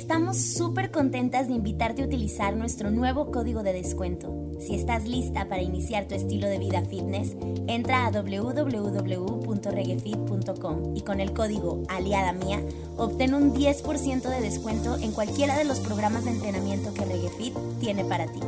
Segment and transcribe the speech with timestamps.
[0.00, 4.50] Estamos súper contentas de invitarte a utilizar nuestro nuevo código de descuento.
[4.58, 7.36] Si estás lista para iniciar tu estilo de vida fitness,
[7.66, 12.62] entra a www.reguefit.com y con el código Aliada Mía
[12.96, 18.02] obtén un 10% de descuento en cualquiera de los programas de entrenamiento que Reguefit tiene
[18.02, 18.40] para ti.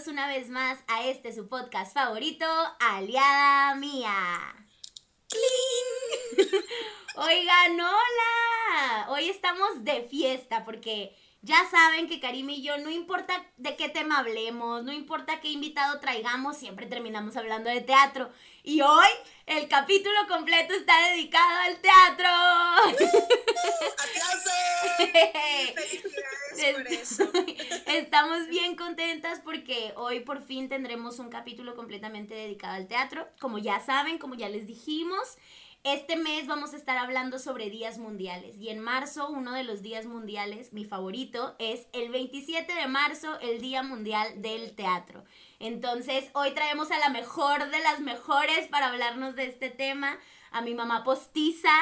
[0.00, 2.46] Bienvenidos una vez más a este su podcast favorito,
[2.78, 4.14] Aliada Mía.
[7.16, 9.06] Oigan, hola.
[9.10, 13.88] Hoy estamos de fiesta porque ya saben que Karim y yo, no importa de qué
[13.88, 18.30] tema hablemos, no importa qué invitado traigamos, siempre terminamos hablando de teatro.
[18.62, 19.08] Y hoy
[19.46, 22.28] el capítulo completo está dedicado al teatro.
[26.54, 27.30] ¡Felicidades por eso!
[27.86, 33.28] Estamos bien contentas porque hoy por fin tendremos un capítulo completamente dedicado al teatro.
[33.40, 35.38] Como ya saben, como ya les dijimos,
[35.82, 39.80] este mes vamos a estar hablando sobre días mundiales y en marzo uno de los
[39.80, 45.24] días mundiales, mi favorito, es el 27 de marzo, el Día Mundial del Teatro.
[45.58, 50.18] Entonces hoy traemos a la mejor de las mejores para hablarnos de este tema,
[50.50, 51.72] a mi mamá postiza.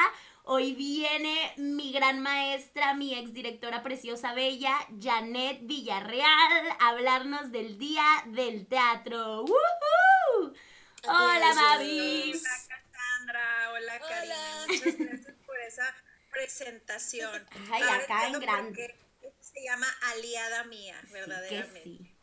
[0.43, 8.05] Hoy viene mi gran maestra, mi exdirectora preciosa bella, Janet Villarreal, a hablarnos del Día
[8.27, 9.43] del Teatro.
[9.43, 10.53] ¡Woohoo!
[11.03, 12.33] Hola, Mavi.
[13.71, 14.35] Hola, Karina.
[14.67, 15.95] Muchas gracias por esa
[16.31, 17.47] presentación.
[17.71, 18.95] Ay, acá en grande.
[19.39, 21.81] Se llama Aliada Mía, verdaderamente.
[21.81, 22.19] Sí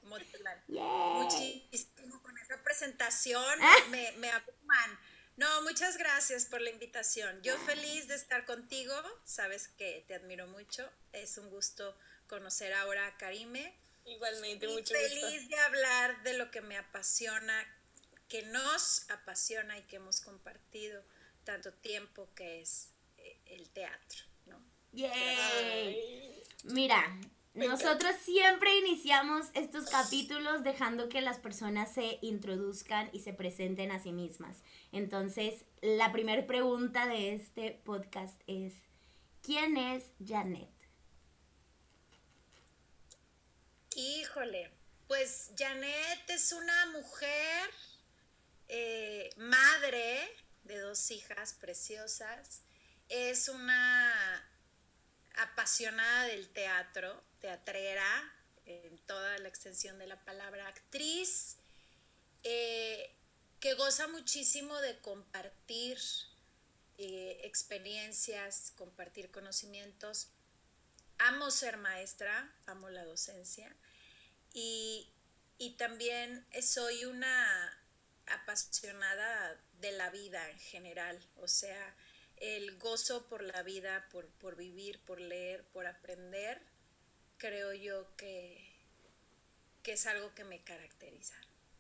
[0.69, 3.59] Muchísimo con esa presentación.
[3.61, 3.77] Ah.
[3.91, 4.99] Me, me abruman.
[5.37, 7.43] No, muchas gracias por la invitación.
[7.43, 8.95] Yo feliz de estar contigo.
[9.25, 10.89] Sabes que te admiro mucho.
[11.13, 13.75] Es un gusto conocer ahora a Karime.
[14.07, 17.67] Igualmente, y mucho feliz de hablar de lo que me apasiona,
[18.29, 21.03] que nos apasiona y que hemos compartido
[21.45, 24.61] tanto tiempo, que es eh, el teatro, ¿no?
[24.93, 26.43] Yay.
[26.65, 27.19] Mira,
[27.57, 34.03] nosotros siempre iniciamos estos capítulos dejando que las personas se introduzcan y se presenten a
[34.03, 34.59] sí mismas.
[34.93, 38.75] Entonces, la primera pregunta de este podcast es,
[39.43, 40.69] ¿quién es Janet?
[43.95, 44.71] Híjole,
[45.09, 47.71] pues Janet es una mujer,
[48.69, 50.29] eh, madre
[50.65, 52.63] de dos hijas preciosas,
[53.09, 54.51] es una
[55.37, 58.33] apasionada del teatro, teatrera,
[58.65, 61.57] en toda la extensión de la palabra, actriz,
[62.43, 63.15] eh,
[63.61, 65.99] que goza muchísimo de compartir
[66.99, 70.29] eh, experiencias, compartir conocimientos.
[71.19, 73.75] Amo ser maestra, amo la docencia
[74.53, 75.11] y,
[75.59, 77.86] y también soy una
[78.27, 81.95] apasionada de la vida en general, o sea,
[82.37, 86.61] el gozo por la vida, por, por vivir, por leer, por aprender,
[87.39, 88.65] creo yo que,
[89.83, 91.37] que es algo que me caracteriza.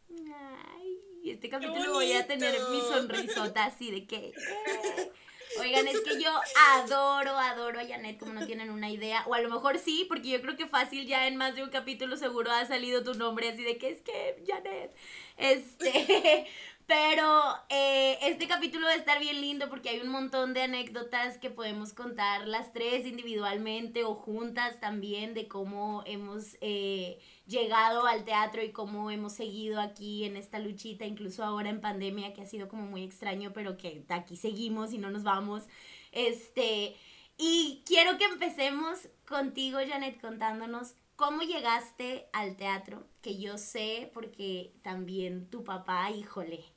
[0.08, 4.16] Ay, este capítulo voy a tener mi sonrisota así de que...
[4.28, 4.32] eh.
[5.60, 6.30] Oigan, es que yo
[6.74, 9.24] adoro, adoro a Janet como no tienen una idea.
[9.26, 11.70] O a lo mejor sí, porque yo creo que fácil ya en más de un
[11.70, 14.94] capítulo seguro ha salido tu nombre así de que es que Janet.
[15.38, 16.46] Este,
[16.86, 21.36] pero eh, este capítulo va a estar bien lindo porque hay un montón de anécdotas
[21.38, 28.24] que podemos contar las tres individualmente o juntas también de cómo hemos eh, llegado al
[28.24, 32.46] teatro y cómo hemos seguido aquí en esta luchita, incluso ahora en pandemia que ha
[32.46, 35.64] sido como muy extraño, pero que aquí seguimos y no nos vamos.
[36.12, 36.94] Este,
[37.36, 44.72] y quiero que empecemos contigo, Janet, contándonos cómo llegaste al teatro, que yo sé porque
[44.82, 46.75] también tu papá, híjole,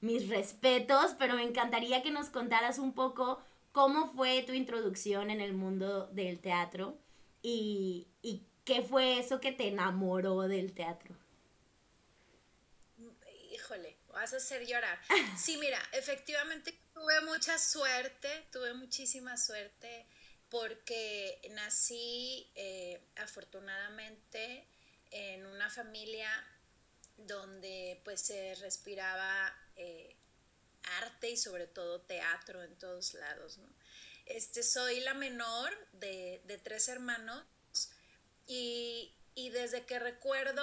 [0.00, 3.42] mis respetos, pero me encantaría que nos contaras un poco
[3.72, 6.98] cómo fue tu introducción en el mundo del teatro
[7.42, 11.16] y, y qué fue eso que te enamoró del teatro.
[13.52, 14.98] Híjole, vas a hacer llorar.
[15.36, 20.06] Sí, mira, efectivamente tuve mucha suerte, tuve muchísima suerte
[20.48, 24.66] porque nací eh, afortunadamente
[25.10, 26.30] en una familia
[27.16, 30.16] donde pues se respiraba eh,
[31.00, 33.58] arte y sobre todo teatro en todos lados.
[33.58, 33.68] ¿no?
[34.26, 37.44] Este, soy la menor de, de tres hermanos
[38.46, 40.62] y, y, desde que recuerdo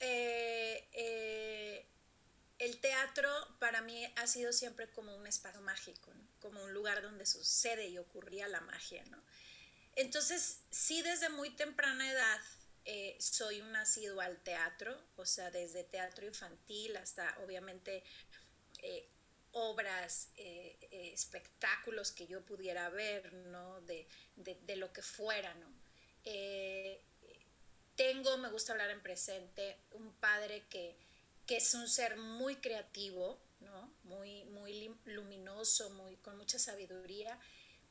[0.00, 1.86] eh, eh,
[2.58, 7.26] el teatro para mí ha sido siempre como un espacio mágico, como un lugar donde
[7.26, 9.04] sucede y ocurría la magia.
[9.96, 12.40] Entonces, sí, desde muy temprana edad
[12.84, 18.04] eh, soy un nacido al teatro, o sea, desde teatro infantil hasta obviamente
[18.82, 19.08] eh,
[19.52, 20.76] obras, eh,
[21.12, 23.80] espectáculos que yo pudiera ver, ¿no?
[23.82, 24.06] De,
[24.76, 25.84] lo que fuera, ¿no?
[27.96, 30.96] tengo, me gusta hablar en presente, un padre que,
[31.46, 33.94] que es un ser muy creativo, ¿no?
[34.02, 37.38] Muy, muy luminoso, muy, con mucha sabiduría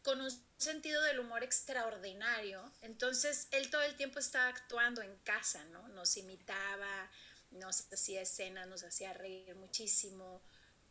[0.03, 2.71] con un sentido del humor extraordinario.
[2.81, 5.87] Entonces, él todo el tiempo estaba actuando en casa, ¿no?
[5.89, 7.09] Nos imitaba,
[7.51, 10.41] nos hacía escenas, nos hacía reír muchísimo.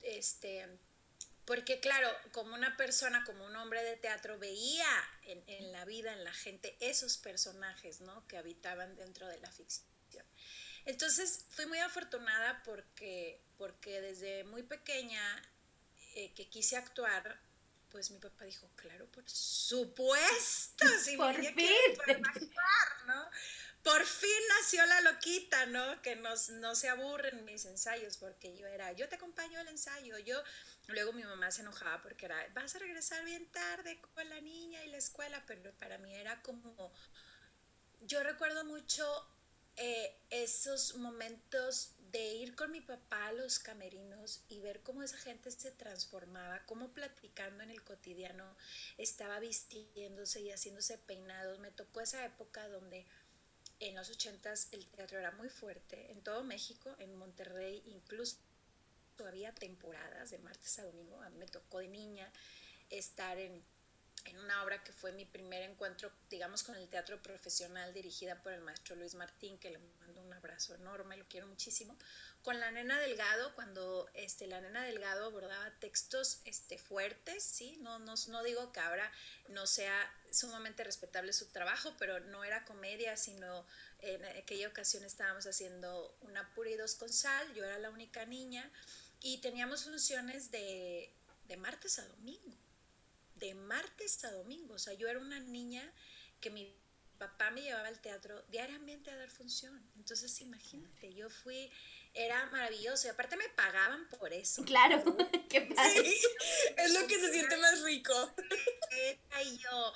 [0.01, 0.67] Este,
[1.45, 4.89] porque claro, como una persona, como un hombre de teatro, veía
[5.25, 8.27] en, la vida, en la gente, esos personajes, ¿no?
[8.29, 10.25] Que habitaban dentro de la ficción.
[10.85, 15.23] Entonces, fui muy afortunada porque, porque desde muy pequeña
[16.15, 17.41] eh, que quise actuar,
[17.93, 21.69] pues mi papá dijo, claro, por supuesto, si por fin.
[23.07, 23.29] ¿no?
[23.83, 24.31] Por fin
[24.61, 26.01] nació la loquita, ¿no?
[26.03, 30.19] Que nos, no se aburren mis ensayos, porque yo era, yo te acompaño al ensayo,
[30.19, 30.43] yo,
[30.89, 34.85] luego mi mamá se enojaba porque era, vas a regresar bien tarde con la niña
[34.85, 36.93] y la escuela, pero para mí era como,
[38.03, 39.05] yo recuerdo mucho
[39.77, 45.17] eh, esos momentos de ir con mi papá a los camerinos y ver cómo esa
[45.17, 48.57] gente se transformaba, cómo platicando en el cotidiano
[48.99, 51.59] estaba vistiéndose y haciéndose peinados.
[51.59, 53.07] Me tocó esa época donde
[53.81, 58.37] en los ochentas el teatro era muy fuerte, en todo México, en Monterrey incluso
[59.27, 61.23] había temporadas de martes a domingo.
[61.23, 62.31] A mí me tocó de niña
[62.91, 63.63] estar en
[64.25, 68.53] en una obra que fue mi primer encuentro, digamos, con el teatro profesional dirigida por
[68.53, 69.79] el maestro Luis Martín, que le
[70.43, 71.97] abrazo enorme, lo quiero muchísimo,
[72.43, 77.79] con la nena Delgado, cuando este, la nena Delgado abordaba textos este, fuertes, ¿sí?
[77.81, 79.11] No, no, no digo que ahora
[79.49, 79.95] no sea
[80.31, 83.65] sumamente respetable su trabajo, pero no era comedia, sino
[84.01, 88.71] en aquella ocasión estábamos haciendo una pura dos con sal, yo era la única niña,
[89.21, 91.13] y teníamos funciones de,
[91.45, 92.57] de martes a domingo
[93.43, 94.75] de martes a domingo.
[94.75, 95.83] O sea, yo era una niña
[96.41, 96.75] que mi
[97.23, 99.81] papá me llevaba al teatro diariamente a dar función.
[99.97, 101.71] Entonces, imagínate, yo fui,
[102.15, 104.65] era maravilloso y aparte me pagaban por eso.
[104.65, 105.05] Claro,
[105.49, 106.15] qué padre.
[106.77, 108.35] es lo que se siente más rico.
[109.45, 109.93] Y yo,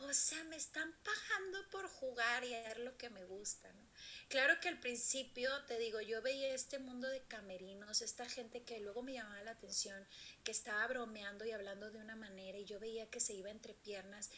[0.00, 3.86] o sea, me están pagando por jugar y hacer lo que me gusta, ¿no?
[4.28, 8.80] Claro que al principio, te digo, yo veía este mundo de camerinos, esta gente que
[8.80, 10.04] luego me llamaba la atención,
[10.42, 13.74] que estaba bromeando y hablando de una manera y yo veía que se iba entre
[13.74, 14.30] piernas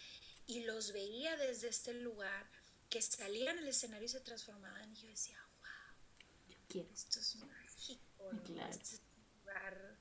[0.48, 2.50] y los veía desde este lugar,
[2.88, 6.90] que salían al escenario y se transformaban y yo decía, wow, yo quiero.
[6.92, 8.30] esto es mágico,
[8.70, 9.98] este es un lugar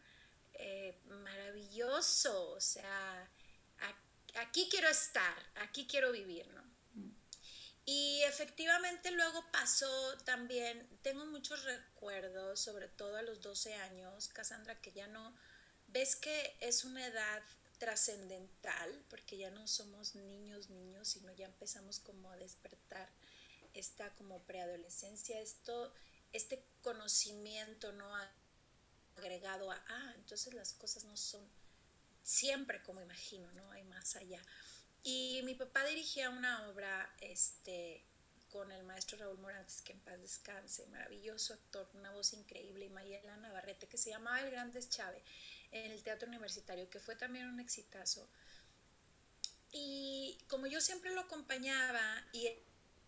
[0.54, 3.30] eh, maravilloso, o sea,
[4.36, 6.66] aquí quiero estar, aquí quiero vivir, ¿no?
[7.84, 14.80] Y efectivamente luego pasó también, tengo muchos recuerdos, sobre todo a los 12 años, Cassandra,
[14.82, 15.34] que ya no,
[15.88, 17.44] ves que es una edad
[17.78, 23.10] trascendental, porque ya no somos niños, niños, sino ya empezamos como a despertar
[23.74, 25.94] esta como preadolescencia, esto,
[26.34, 28.10] este conocimiento no
[29.16, 31.48] agregado a, ah, entonces las cosas no son
[32.24, 33.72] siempre como imagino, ¿no?
[33.72, 34.42] Hay más allá.
[35.04, 38.04] Y mi papá dirigía una obra este,
[38.50, 42.90] con el maestro Raúl Morantes, que en paz descanse, maravilloso actor, una voz increíble, y
[42.90, 45.24] Mayela Navarrete, que se llamaba El Gran Deschave,
[45.72, 48.30] en el Teatro Universitario, que fue también un exitazo.
[49.72, 52.50] Y como yo siempre lo acompañaba y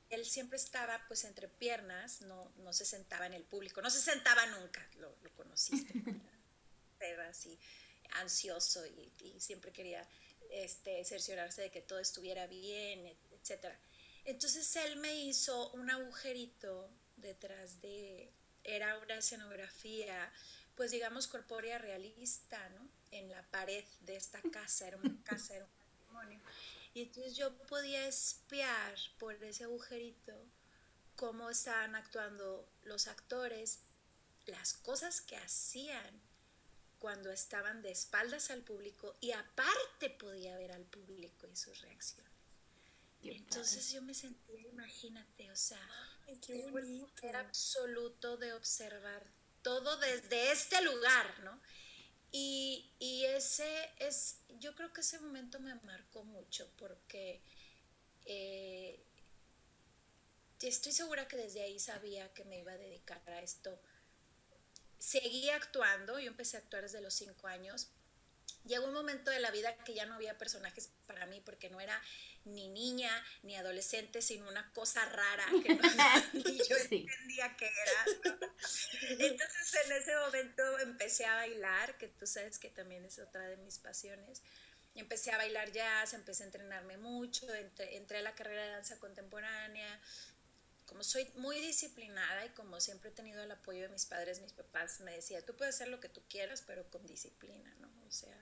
[0.09, 4.01] él siempre estaba pues entre piernas, no, no se sentaba en el público, no se
[4.01, 5.93] sentaba nunca, lo, lo conociste,
[6.99, 7.57] era así
[8.15, 10.07] ansioso y, y siempre quería
[10.49, 13.73] este, cerciorarse de que todo estuviera bien, etc.
[14.25, 20.31] Entonces él me hizo un agujerito detrás de, era una escenografía,
[20.79, 22.89] pues digamos corpórea realista, ¿no?
[23.11, 26.39] En la pared de esta casa, era una casa, era un matrimonio.
[26.93, 30.33] Y entonces yo podía espiar por ese agujerito
[31.17, 33.79] cómo estaban actuando los actores,
[34.45, 36.21] las cosas que hacían
[36.97, 42.31] cuando estaban de espaldas al público y aparte podía ver al público y sus reacciones.
[43.21, 45.85] Entonces yo me sentía, imagínate, o sea,
[47.21, 51.59] era absoluto de observar todo desde este lugar, ¿no?
[52.31, 57.41] Y, y, ese es, yo creo que ese momento me marcó mucho porque
[58.25, 59.03] eh,
[60.61, 63.81] estoy segura que desde ahí sabía que me iba a dedicar a esto
[64.99, 67.87] seguí actuando, yo empecé a actuar desde los cinco años
[68.65, 71.79] llegó un momento de la vida que ya no había personajes para mí porque no
[71.79, 72.01] era
[72.45, 73.11] ni niña
[73.43, 75.81] ni adolescente, sino una cosa rara que no,
[76.33, 78.05] ni yo entendía qué era.
[79.19, 83.57] Entonces en ese momento empecé a bailar, que tú sabes que también es otra de
[83.57, 84.41] mis pasiones.
[84.95, 88.99] Empecé a bailar jazz, empecé a entrenarme mucho, entré, entré a la carrera de danza
[88.99, 89.99] contemporánea,
[90.89, 94.53] como soy muy disciplinada y como siempre he tenido el apoyo de mis padres, mis
[94.53, 97.89] papás, me decía, tú puedes hacer lo que tú quieras, pero con disciplina, ¿no?
[98.07, 98.35] O sea,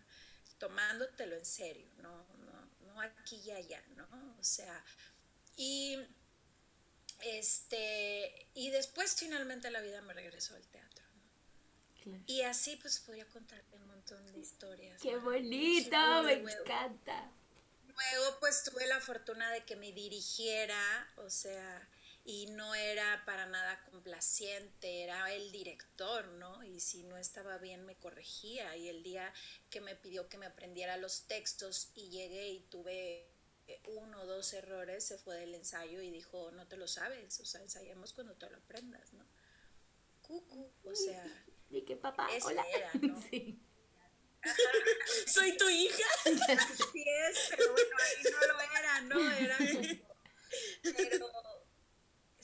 [0.57, 4.07] tomándotelo en serio, no, no, no aquí y allá, ¿no?
[4.39, 4.81] O sea,
[5.57, 5.97] y
[7.19, 11.05] este, y después finalmente la vida me regresó al teatro.
[12.05, 12.23] ¿no?
[12.27, 15.01] Y así pues podría contarte un montón de historias.
[15.01, 16.23] ¡Qué bonito!
[16.23, 17.29] me encanta.
[17.87, 21.89] Luego pues tuve la fortuna de que me dirigiera, o sea,
[22.29, 26.61] y no era para nada complaciente, era el director, ¿no?
[26.61, 29.33] Y si no estaba bien me corregía y el día
[29.69, 33.29] que me pidió que me aprendiera los textos y llegué y tuve
[33.85, 37.45] uno o dos errores, se fue del ensayo y dijo, no te lo sabes, o
[37.45, 39.25] sea, ensayamos cuando te lo aprendas, ¿no?
[40.21, 41.23] Cucu, o sea...
[41.69, 42.27] ¿Y qué papá?
[42.43, 42.65] Hola.
[42.75, 43.21] Era, ¿no?
[43.31, 43.57] Sí.
[45.27, 46.07] Soy tu hija.
[46.25, 49.31] Así es, pero bueno, ahí no lo era, ¿no?
[49.31, 49.57] Era
[50.83, 51.56] Pero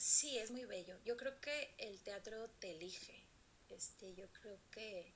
[0.04, 0.98] Sí, es muy bello.
[1.06, 3.24] Yo creo que el teatro te elige.
[3.70, 5.14] Este, yo creo que,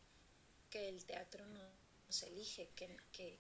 [0.71, 1.45] que el teatro
[2.07, 3.39] nos elige, que, que,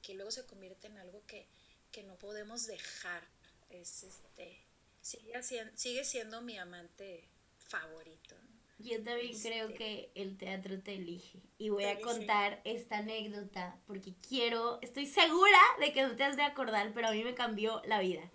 [0.00, 1.46] que, luego se convierte en algo que,
[1.92, 3.22] que no podemos dejar.
[3.68, 4.56] Es, este,
[5.02, 5.34] sigue,
[5.74, 7.28] sigue siendo mi amante
[7.58, 8.34] favorito.
[8.78, 11.42] Yo también creo este que el teatro te elige.
[11.58, 16.36] Y voy a contar esta anécdota porque quiero, estoy segura de que no te has
[16.36, 18.30] de acordar, pero a mí me cambió la vida.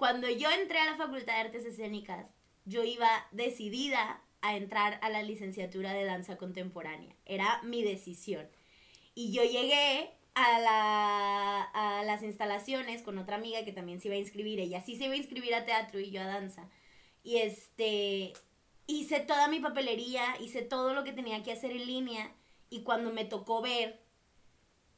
[0.00, 2.26] Cuando yo entré a la Facultad de Artes Escénicas,
[2.64, 7.14] yo iba decidida a entrar a la licenciatura de danza contemporánea.
[7.26, 8.48] Era mi decisión.
[9.14, 14.20] Y yo llegué a, a las instalaciones con otra amiga que también se iba a
[14.20, 14.58] inscribir.
[14.58, 16.70] Ella sí se iba a inscribir a teatro y yo a danza.
[17.22, 18.32] Y este,
[18.86, 22.32] hice toda mi papelería, hice todo lo que tenía que hacer en línea.
[22.70, 24.00] Y cuando me tocó ver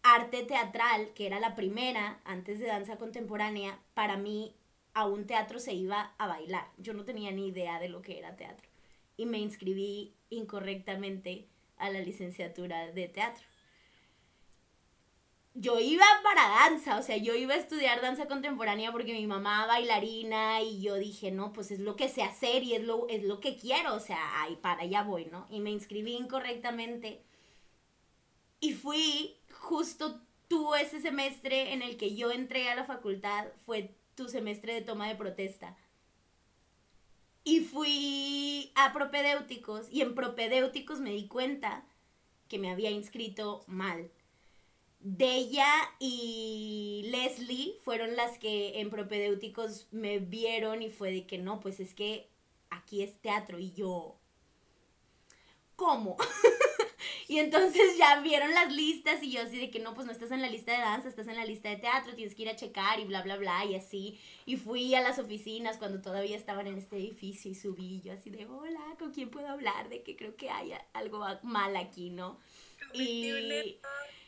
[0.04, 4.54] arte teatral, que era la primera antes de danza contemporánea, para mí
[4.94, 6.70] a un teatro se iba a bailar.
[6.78, 8.68] Yo no tenía ni idea de lo que era teatro.
[9.16, 13.44] Y me inscribí incorrectamente a la licenciatura de teatro.
[15.54, 19.66] Yo iba para danza, o sea, yo iba a estudiar danza contemporánea porque mi mamá
[19.66, 23.22] bailarina y yo dije, no, pues es lo que sé hacer y es lo, es
[23.22, 25.46] lo que quiero, o sea, ahí para allá voy, ¿no?
[25.50, 27.22] Y me inscribí incorrectamente.
[28.60, 33.94] Y fui justo tú ese semestre en el que yo entré a la facultad, fue
[34.14, 35.76] tu semestre de toma de protesta.
[37.44, 41.84] Y fui a propedéuticos y en propedéuticos me di cuenta
[42.48, 44.10] que me había inscrito mal.
[45.00, 51.58] Della y Leslie fueron las que en propedéuticos me vieron y fue de que no,
[51.58, 52.30] pues es que
[52.70, 54.16] aquí es teatro y yo...
[55.74, 56.16] ¿Cómo?
[57.28, 60.30] Y entonces ya vieron las listas y yo así de que no, pues no estás
[60.30, 62.56] en la lista de danza, estás en la lista de teatro, tienes que ir a
[62.56, 64.20] checar y bla, bla, bla, y así.
[64.44, 68.30] Y fui a las oficinas cuando todavía estaban en este edificio y subí yo así
[68.30, 69.88] de, hola, ¿con quién puedo hablar?
[69.88, 72.38] De que creo que hay algo mal aquí, ¿no?
[72.92, 73.78] Y,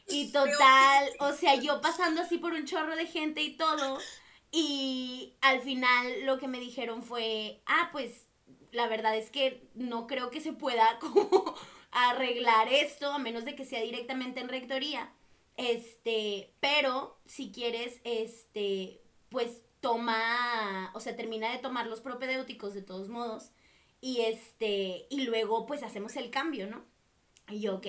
[0.08, 3.98] y total, o sea, yo pasando así por un chorro de gente y todo.
[4.56, 8.26] Y al final lo que me dijeron fue, ah, pues
[8.70, 11.56] la verdad es que no creo que se pueda como
[11.94, 15.12] arreglar esto, a menos de que sea directamente en rectoría.
[15.56, 22.82] Este, pero si quieres, este, pues toma, o sea, termina de tomar los propedéuticos de
[22.82, 23.50] todos modos
[24.00, 26.84] y este, y luego pues hacemos el cambio, ¿no?
[27.48, 27.86] Y yo, ok.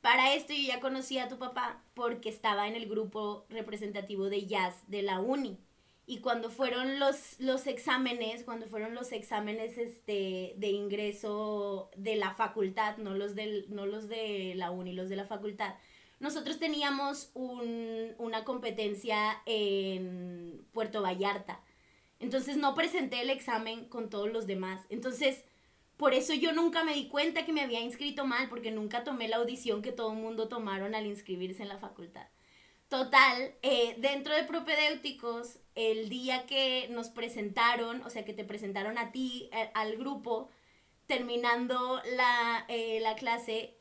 [0.00, 4.46] Para esto yo ya conocí a tu papá porque estaba en el grupo representativo de
[4.46, 5.58] jazz de la uni.
[6.08, 12.32] Y cuando fueron los, los exámenes, cuando fueron los exámenes este, de ingreso de la
[12.32, 15.74] facultad, no los, del, no los de la uni, los de la facultad,
[16.20, 21.60] nosotros teníamos un, una competencia en Puerto Vallarta.
[22.20, 24.86] Entonces no presenté el examen con todos los demás.
[24.88, 25.44] Entonces,
[25.96, 29.28] por eso yo nunca me di cuenta que me había inscrito mal, porque nunca tomé
[29.28, 32.26] la audición que todo el mundo tomaron al inscribirse en la facultad.
[32.88, 38.96] Total, eh, dentro de propedéuticos, el día que nos presentaron, o sea, que te presentaron
[38.96, 40.50] a ti, eh, al grupo,
[41.06, 43.76] terminando la, eh, la clase,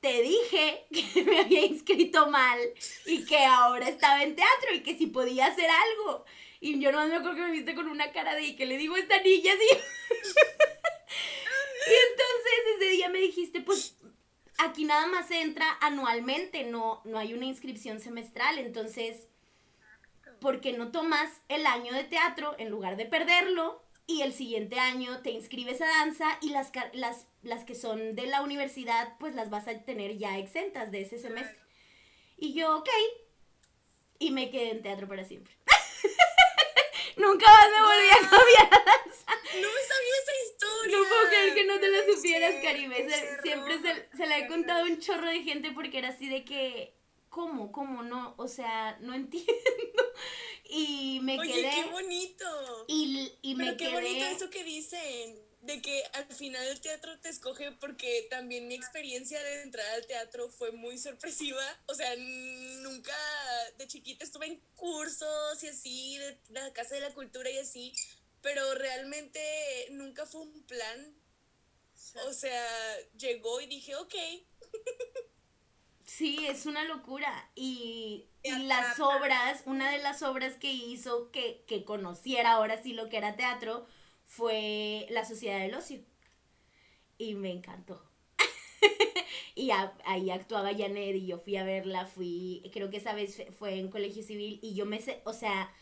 [0.00, 2.58] te dije que me había inscrito mal
[3.06, 6.24] y que ahora estaba en teatro y que si podía hacer algo.
[6.60, 8.96] Y yo no me acuerdo que me viste con una cara de que le digo
[8.96, 9.68] esta niña así.
[11.86, 13.96] y entonces ese día me dijiste, pues
[14.58, 19.28] aquí nada más se entra anualmente, no, no hay una inscripción semestral, entonces,
[20.40, 23.82] ¿por qué no tomas el año de teatro en lugar de perderlo?
[24.06, 28.26] Y el siguiente año te inscribes a danza y las, las, las que son de
[28.26, 31.58] la universidad, pues las vas a tener ya exentas de ese semestre.
[32.36, 32.88] Y yo, ok.
[34.18, 35.54] Y me quedé en teatro para siempre.
[37.16, 39.32] Nunca más me volví a cambiar a danza.
[39.54, 40.98] No me sabía esa historia.
[40.98, 43.06] No puedo creer que no te la supieras, Karime.
[43.42, 46.93] siempre se, se la he contado un chorro de gente porque era así de que,
[47.34, 47.72] ¿cómo?
[47.72, 48.34] ¿Cómo no?
[48.38, 49.52] O sea, no entiendo.
[50.70, 51.70] Y me Oye, quedé.
[51.70, 52.84] qué bonito.
[52.86, 53.92] Y, y Pero me qué quedé.
[53.92, 58.74] bonito eso que dicen, de que al final el teatro te escoge porque también mi
[58.74, 61.64] experiencia de entrar al teatro fue muy sorpresiva.
[61.86, 63.16] O sea, nunca
[63.78, 67.92] de chiquita estuve en cursos y así, de la Casa de la Cultura y así,
[68.42, 69.40] pero realmente
[69.90, 71.14] nunca fue un plan.
[72.26, 72.64] O sea,
[73.18, 74.14] llegó y dije, ok.
[76.16, 77.50] Sí, es una locura.
[77.54, 83.08] Y, las obras, una de las obras que hizo que, que conociera ahora sí lo
[83.08, 83.86] que era teatro
[84.26, 86.00] fue La Sociedad del Ocio.
[87.18, 88.02] Y me encantó.
[89.54, 93.42] y a- ahí actuaba Janet y yo fui a verla, fui, creo que esa vez
[93.58, 95.72] fue en Colegio Civil y yo me sé, o sea,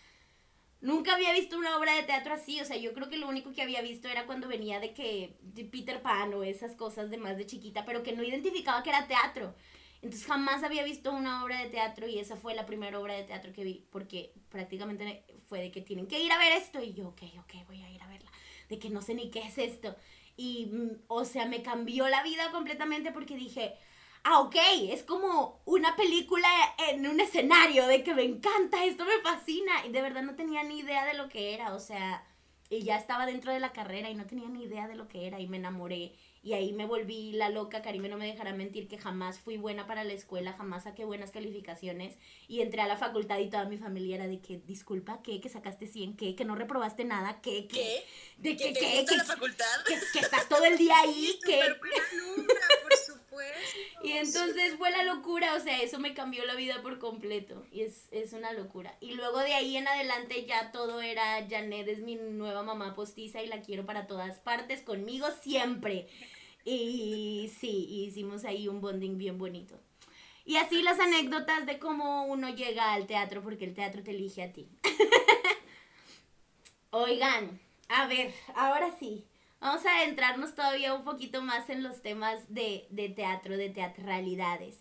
[0.81, 3.53] nunca había visto una obra de teatro así, o sea, yo creo que lo único
[3.53, 7.19] que había visto era cuando venía de que de Peter Pan o esas cosas de
[7.19, 9.55] más de chiquita, pero que no identificaba que era teatro.
[10.03, 13.23] Entonces jamás había visto una obra de teatro y esa fue la primera obra de
[13.23, 16.93] teatro que vi, porque prácticamente fue de que tienen que ir a ver esto y
[16.93, 18.31] yo, ok, ok, voy a ir a verla,
[18.69, 19.95] de que no sé ni qué es esto.
[20.37, 23.77] Y, mm, o sea, me cambió la vida completamente porque dije,
[24.25, 24.57] ah, ok,
[24.89, 26.49] es como una película
[26.91, 29.87] en un escenario, de que me encanta, esto me fascina.
[29.87, 32.25] Y de verdad no tenía ni idea de lo que era, o sea,
[32.71, 35.27] y ya estaba dentro de la carrera y no tenía ni idea de lo que
[35.27, 36.13] era y me enamoré.
[36.43, 39.87] Y ahí me volví la loca, Karime no me dejará mentir que jamás fui buena
[39.87, 42.19] para la escuela, jamás saqué buenas calificaciones
[42.49, 45.41] y entré a la facultad y toda mi familia era de que, disculpa, ¿qué?
[45.41, 46.17] ¿Que sacaste 100?
[46.17, 46.35] ¿Qué?
[46.35, 47.41] ¿Que no reprobaste nada?
[47.41, 47.69] ¿Qué?
[47.69, 47.79] ¿Qué?
[47.79, 48.05] ¿Qué?
[48.39, 48.73] ¿De ¿Que qué?
[48.73, 48.97] te ¿Qué?
[48.97, 49.17] gusta ¿Qué?
[49.19, 49.85] la facultad?
[49.87, 51.57] que, que estás todo el día ahí, que...
[51.57, 53.79] Buena alumna, por supuesto.
[54.03, 57.65] Y entonces fue la locura, o sea, eso me cambió la vida por completo.
[57.71, 58.97] Y es, es una locura.
[59.01, 63.43] Y luego de ahí en adelante ya todo era, Janet es mi nueva mamá postiza
[63.43, 66.09] y la quiero para todas partes, conmigo siempre.
[66.65, 69.79] Y sí, hicimos ahí un bonding bien bonito.
[70.45, 74.43] Y así las anécdotas de cómo uno llega al teatro, porque el teatro te elige
[74.43, 74.69] a ti.
[76.91, 79.25] Oigan, a ver, ahora sí.
[79.61, 84.79] Vamos a adentrarnos todavía un poquito más en los temas de, de teatro, de teatralidades.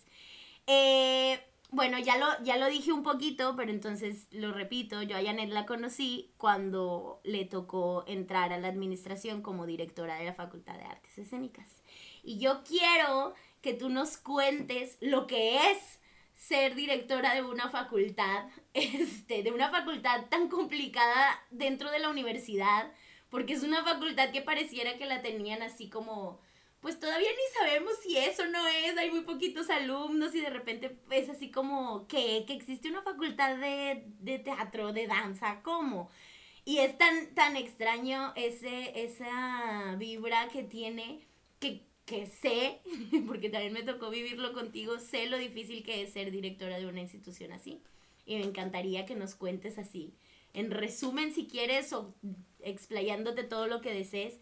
[0.66, 1.40] Eh,
[1.72, 5.48] bueno, ya lo, ya lo dije un poquito, pero entonces lo repito, yo a Janet
[5.48, 10.84] la conocí cuando le tocó entrar a la administración como directora de la Facultad de
[10.84, 11.82] Artes Escénicas.
[12.22, 13.32] Y yo quiero
[13.62, 15.98] que tú nos cuentes lo que es
[16.34, 22.92] ser directora de una facultad, este, de una facultad tan complicada dentro de la universidad,
[23.30, 26.38] porque es una facultad que pareciera que la tenían así como,
[26.82, 30.98] pues todavía ni sabemos si eso no es, hay muy poquitos alumnos y de repente
[31.12, 36.10] es así como que, que existe una facultad de, de teatro, de danza, ¿cómo?
[36.64, 41.20] Y es tan, tan extraño ese, esa vibra que tiene
[41.60, 42.80] que, que sé,
[43.28, 47.00] porque también me tocó vivirlo contigo, sé lo difícil que es ser directora de una
[47.00, 47.80] institución así.
[48.26, 50.14] Y me encantaría que nos cuentes así,
[50.52, 52.12] en resumen si quieres o
[52.60, 54.38] explayándote todo lo que desees,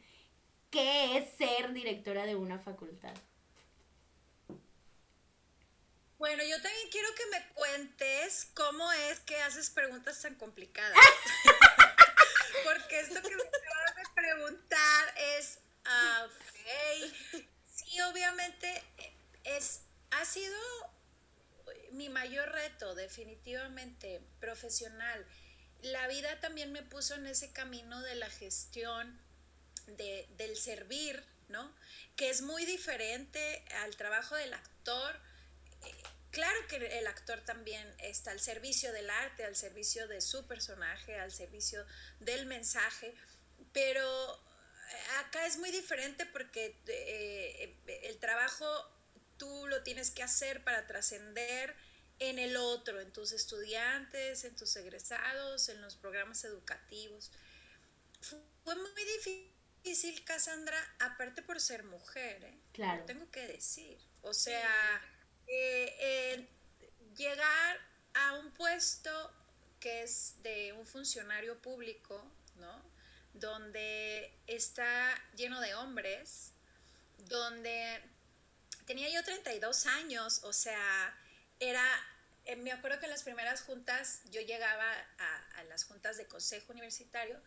[0.71, 3.15] ¿qué es ser directora de una facultad?
[6.19, 10.95] Bueno, yo también quiero que me cuentes cómo es que haces preguntas tan complicadas.
[12.65, 17.43] Porque esto que me acabas de preguntar es, ah, ok.
[17.73, 18.83] Sí, obviamente
[19.45, 19.81] es,
[20.11, 20.59] ha sido
[21.93, 25.27] mi mayor reto, definitivamente, profesional.
[25.81, 29.19] La vida también me puso en ese camino de la gestión,
[29.97, 31.75] de, del servir, ¿no?
[32.17, 35.21] Que es muy diferente al trabajo del actor.
[35.83, 40.47] Eh, Claro que el actor también está al servicio del arte, al servicio de su
[40.47, 41.85] personaje, al servicio
[42.21, 43.13] del mensaje,
[43.73, 44.41] pero
[45.19, 48.67] acá es muy diferente porque eh, el trabajo
[49.39, 51.75] tú lo tienes que hacer para trascender
[52.21, 57.33] en el otro, en tus estudiantes, en tus egresados, en los programas educativos.
[58.21, 59.51] Fue muy difícil,
[60.25, 62.59] Cassandra, aparte por ser mujer, ¿eh?
[62.73, 63.01] Claro.
[63.01, 63.99] Lo tengo que decir.
[64.23, 65.03] O sea,
[65.47, 66.49] eh, eh,
[67.17, 67.79] llegar
[68.15, 69.33] a un puesto
[69.81, 72.23] que es de un funcionario público,
[72.57, 72.83] ¿no?
[73.33, 76.53] Donde está lleno de hombres,
[77.29, 78.03] donde
[78.87, 81.17] tenía yo 32 años, o sea,
[81.59, 81.85] era,
[82.45, 84.85] eh, me acuerdo que en las primeras juntas, yo llegaba
[85.19, 87.41] a, las juntas de consejo universitario,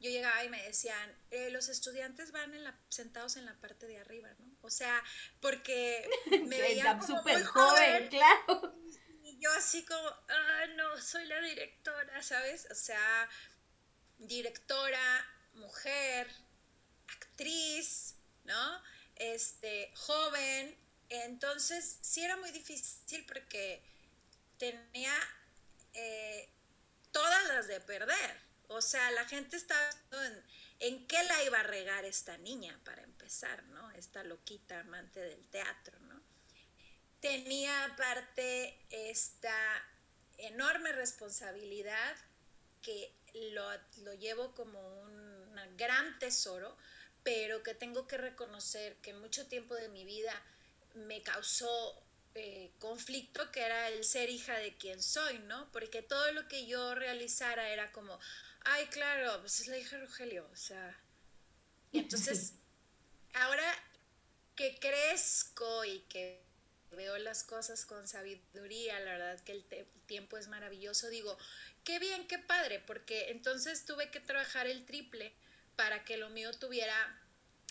[0.00, 3.86] yo llegaba y me decían, eh, los estudiantes van en la, sentados en la parte
[3.86, 4.56] de arriba, ¿no?
[4.62, 5.02] O sea,
[5.40, 6.08] porque
[6.46, 8.74] me veían súper joven, claro.
[9.22, 12.66] Y yo así como, ah, no, soy la directora, ¿sabes?
[12.70, 13.28] O sea,
[14.18, 16.26] directora, mujer,
[17.08, 18.82] actriz, ¿no?
[19.16, 20.78] Este, joven.
[21.10, 23.82] Entonces, sí era muy difícil porque
[24.56, 25.14] tenía
[25.92, 26.48] eh,
[27.12, 28.49] todas las de perder.
[28.72, 30.44] O sea, la gente estaba en,
[30.78, 33.90] en qué la iba a regar esta niña para empezar, ¿no?
[33.92, 36.20] Esta loquita amante del teatro, ¿no?
[37.20, 39.52] Tenía aparte esta
[40.38, 42.16] enorme responsabilidad
[42.80, 43.12] que
[43.52, 43.68] lo,
[44.04, 46.76] lo llevo como un gran tesoro,
[47.24, 50.40] pero que tengo que reconocer que mucho tiempo de mi vida
[50.94, 52.00] me causó
[52.36, 55.70] eh, conflicto, que era el ser hija de quien soy, ¿no?
[55.72, 58.18] Porque todo lo que yo realizara era como,
[58.64, 60.98] ay, claro, pues es la hija de Rogelio, o sea.
[61.92, 62.54] Y entonces,
[63.34, 63.64] ahora
[64.56, 66.42] que crezco y que
[66.92, 69.64] veo las cosas con sabiduría, la verdad que el
[70.06, 71.36] tiempo es maravilloso, digo,
[71.84, 75.32] qué bien, qué padre, porque entonces tuve que trabajar el triple
[75.76, 76.94] para que lo mío tuviera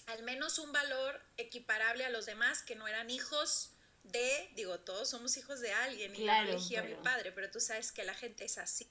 [0.07, 3.71] al menos un valor equiparable a los demás que no eran hijos
[4.03, 7.59] de, digo, todos somos hijos de alguien y claro, elegí a mi padre, pero tú
[7.59, 8.89] sabes que la gente es así,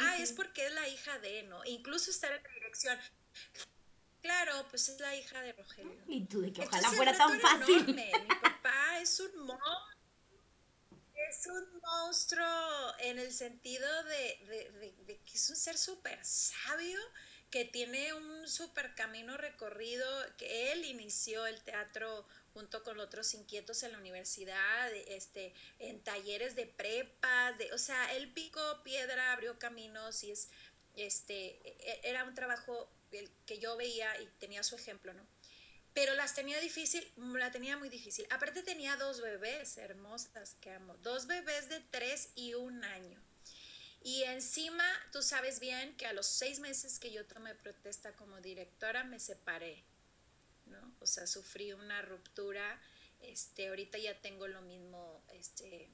[0.00, 1.64] ah, es porque es la hija de, ¿no?
[1.64, 2.98] incluso estar en la dirección.
[4.22, 6.02] Claro, pues es la hija de Rogelio.
[6.06, 7.86] Y tú de que ojalá fuera tan fácil.
[7.94, 8.10] Mi
[8.42, 10.00] papá es un monstruo.
[11.30, 16.98] Es un monstruo en el sentido de, de que es un ser súper sabio
[17.50, 23.82] que tiene un súper camino recorrido, que él inició el teatro junto con otros inquietos
[23.82, 29.58] en la universidad, este, en talleres de prepa, de, o sea, él picó piedra, abrió
[29.58, 30.48] caminos y es,
[30.96, 32.90] este, e, era un trabajo
[33.46, 35.26] que yo veía y tenía su ejemplo, ¿no?
[35.92, 38.26] Pero las tenía difícil, la tenía muy difícil.
[38.30, 43.20] Aparte tenía dos bebés hermosas que amo, dos bebés de tres y un año.
[44.02, 48.40] Y encima, tú sabes bien que a los seis meses que yo tomé protesta como
[48.40, 49.84] directora, me separé.
[51.00, 52.80] O sea, sufrí una ruptura.
[53.20, 55.90] Este, ahorita ya tengo lo mismo, este,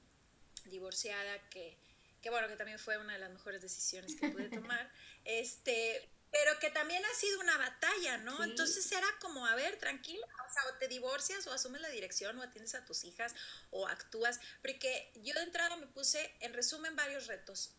[0.65, 1.77] divorciada, que,
[2.21, 4.91] que bueno, que también fue una de las mejores decisiones que pude tomar.
[5.25, 8.43] Este, pero que también ha sido una batalla, ¿no?
[8.43, 12.37] Entonces era como, a ver, tranquila, o sea, o te divorcias o asumes la dirección
[12.37, 13.33] o atiendes a tus hijas
[13.71, 17.71] o actúas, porque yo de entrada me puse, en resumen, varios retos.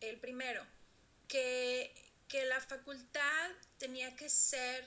[0.00, 0.64] El primero,
[1.28, 1.92] que,
[2.28, 4.86] que la facultad tenía que ser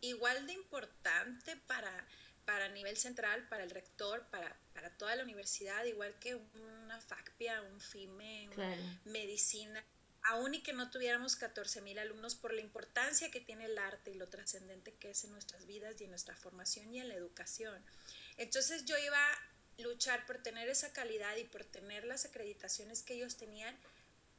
[0.00, 2.06] igual de importante para,
[2.44, 7.62] para nivel central, para el rector, para, para toda la universidad, igual que una FACPIA,
[7.62, 9.84] un FIME, una medicina,
[10.22, 14.10] aún y que no tuviéramos 14 mil alumnos por la importancia que tiene el arte
[14.10, 17.14] y lo trascendente que es en nuestras vidas y en nuestra formación y en la
[17.14, 17.82] educación.
[18.36, 19.38] Entonces yo iba a
[19.78, 23.76] luchar por tener esa calidad y por tener las acreditaciones que ellos tenían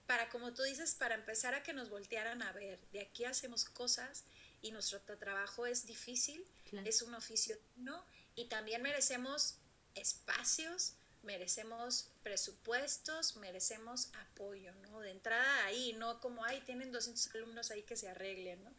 [0.06, 2.80] para, como tú dices, para empezar a que nos voltearan a ver.
[2.92, 4.26] De aquí hacemos cosas
[4.62, 6.46] y nuestro trabajo es difícil,
[6.86, 9.56] es un oficio no y también merecemos
[9.96, 10.94] espacios,
[11.24, 15.00] merecemos presupuestos, merecemos apoyo, ¿no?
[15.02, 18.72] De entrada ahí, no como, ay, tienen 200 alumnos ahí que se arreglen, ¿no?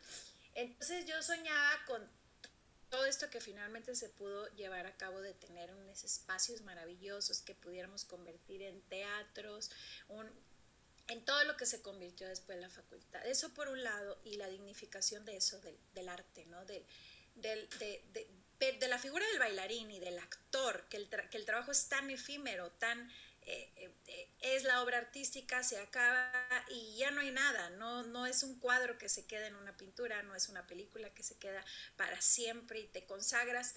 [0.54, 2.08] Entonces yo soñaba con
[2.90, 7.54] todo esto que finalmente se pudo llevar a cabo de tener unos espacios maravillosos que
[7.54, 9.70] pudiéramos convertir en teatros,
[10.08, 10.30] un,
[11.08, 13.24] en todo lo que se convirtió después la facultad.
[13.26, 16.64] Eso por un lado, y la dignificación de eso, del, arte, ¿no?
[16.64, 16.86] Del,
[17.34, 17.68] de,
[18.58, 22.10] de, la figura del bailarín y del actor, que el, que el trabajo es tan
[22.10, 23.10] efímero, tan...
[23.44, 26.32] Eh, eh, es la obra artística, se acaba
[26.68, 29.76] y ya no hay nada, no, no es un cuadro que se queda en una
[29.76, 31.64] pintura, no es una película que se queda
[31.96, 33.74] para siempre y te consagras,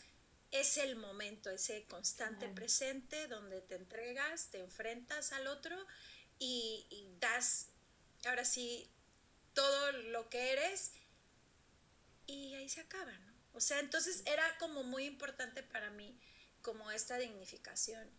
[0.52, 5.76] es el momento, ese constante presente donde te entregas, te enfrentas al otro
[6.40, 7.68] y, das,
[8.26, 8.90] ahora sí,
[9.54, 10.92] todo lo que eres
[12.28, 13.34] y ahí se acaba, ¿no?
[13.54, 16.20] O sea, entonces era como muy importante para mí
[16.62, 18.10] como esta dignificación.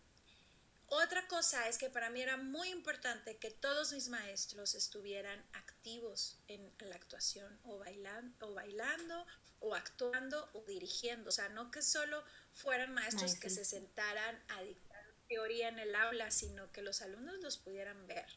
[0.87, 6.39] Otra cosa es que para mí era muy importante que todos mis maestros estuvieran activos
[6.47, 9.25] en la actuación o bailando o, bailando,
[9.59, 11.29] o actuando o dirigiendo.
[11.29, 14.86] O sea, no que solo fueran maestros que se sentaran a dictar
[15.27, 18.27] teoría en el aula, sino que los alumnos los pudieran ver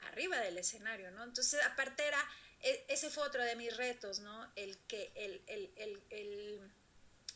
[0.00, 1.24] arriba del escenario, ¿no?
[1.24, 2.22] Entonces, aparte era,
[2.60, 4.52] e, ese fue otro de mis retos, ¿no?
[4.56, 6.70] El que, el, el, el,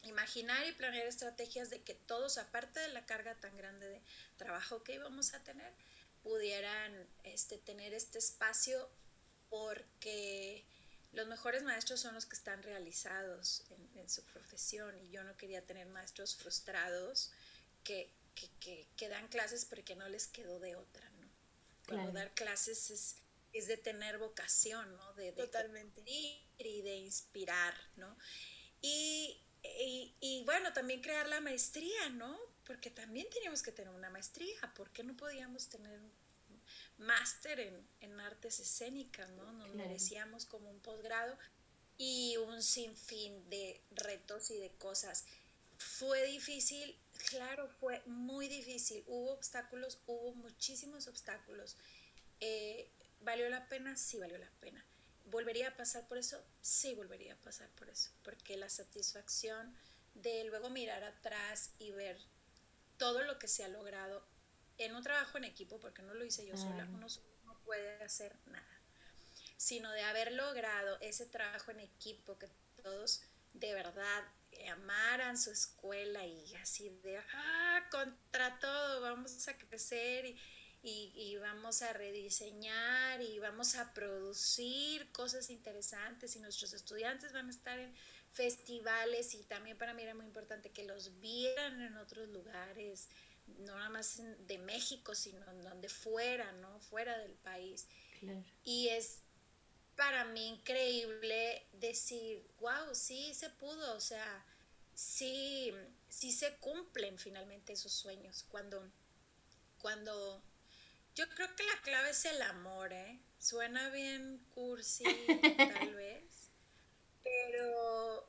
[0.02, 4.02] imaginar y planear estrategias de que todos, aparte de la carga tan grande de
[4.36, 5.72] trabajo que íbamos a tener,
[6.22, 8.90] pudieran este, tener este espacio
[9.50, 10.64] porque
[11.12, 15.64] los mejores maestros son los que están realizados en, su profesión y yo no quería
[15.64, 17.30] tener maestros frustrados
[17.84, 18.10] que,
[18.60, 21.28] que, dan clases porque no les quedó de otra, ¿no?
[21.86, 23.16] Cuando dar clases es,
[23.52, 25.14] es de tener vocación, ¿no?
[25.14, 26.02] De, de Totalmente.
[26.06, 28.16] y de inspirar, ¿no?
[28.80, 29.42] Y,
[30.20, 32.38] y, bueno, también crear la maestría, ¿no?
[32.64, 36.12] Porque también teníamos que tener una maestría, ¿por qué no podíamos tener un
[36.98, 39.52] máster en, en, artes escénicas, ¿no?
[39.52, 41.36] Nos merecíamos como un posgrado
[41.98, 45.26] y un sinfín de retos y de cosas.
[45.78, 49.04] Fue difícil, claro, fue muy difícil.
[49.06, 51.76] Hubo obstáculos, hubo muchísimos obstáculos.
[52.40, 53.96] Eh, ¿Valió la pena?
[53.96, 54.84] Sí, valió la pena.
[55.26, 56.42] ¿Volvería a pasar por eso?
[56.60, 59.76] Sí, volvería a pasar por eso, porque la satisfacción
[60.14, 62.18] de luego mirar atrás y ver
[62.96, 64.26] todo lo que se ha logrado
[64.78, 67.06] en un trabajo en equipo, porque no lo hice yo sola, uno
[67.44, 68.80] no puede hacer nada,
[69.56, 72.48] sino de haber logrado ese trabajo en equipo, que
[72.82, 74.24] todos de verdad
[74.70, 80.38] amaran su escuela y así de, ah, contra todo, vamos a crecer y
[80.82, 87.50] y, vamos a rediseñar y vamos a producir cosas interesantes y nuestros estudiantes van a
[87.50, 87.94] estar en
[88.30, 93.08] festivales y también para mí era muy importante que los vieran en otros lugares,
[93.58, 96.80] no nada más de México, sino donde fuera, ¿no?
[96.80, 97.86] Fuera del país.
[98.64, 99.22] Y es
[99.96, 104.44] para mí increíble decir, wow, sí se pudo, o sea,
[104.94, 105.72] sí,
[106.08, 108.90] sí se cumplen finalmente esos sueños cuando,
[109.78, 110.42] cuando
[111.14, 113.20] yo creo que la clave es el amor, ¿eh?
[113.38, 115.04] Suena bien cursi,
[115.56, 116.50] tal vez,
[117.22, 118.28] pero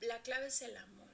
[0.00, 1.08] la clave es el amor.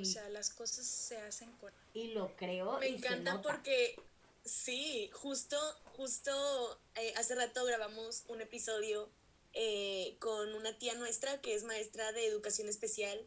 [0.00, 1.72] o sea, las cosas se hacen con...
[1.94, 2.78] Y lo creo.
[2.78, 3.98] Me encanta porque,
[4.44, 5.58] sí, justo,
[5.96, 9.10] justo eh, hace rato grabamos un episodio
[9.54, 13.26] eh, con una tía nuestra que es maestra de educación especial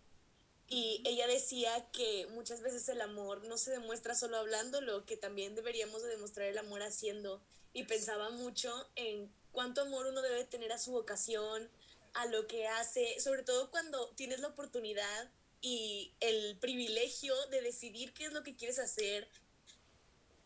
[0.67, 5.55] y ella decía que muchas veces el amor no se demuestra solo hablándolo, que también
[5.55, 7.41] deberíamos de demostrar el amor haciendo.
[7.73, 11.67] Y pensaba mucho en cuánto amor uno debe tener a su vocación,
[12.13, 18.13] a lo que hace, sobre todo cuando tienes la oportunidad y el privilegio de decidir
[18.13, 19.27] qué es lo que quieres hacer,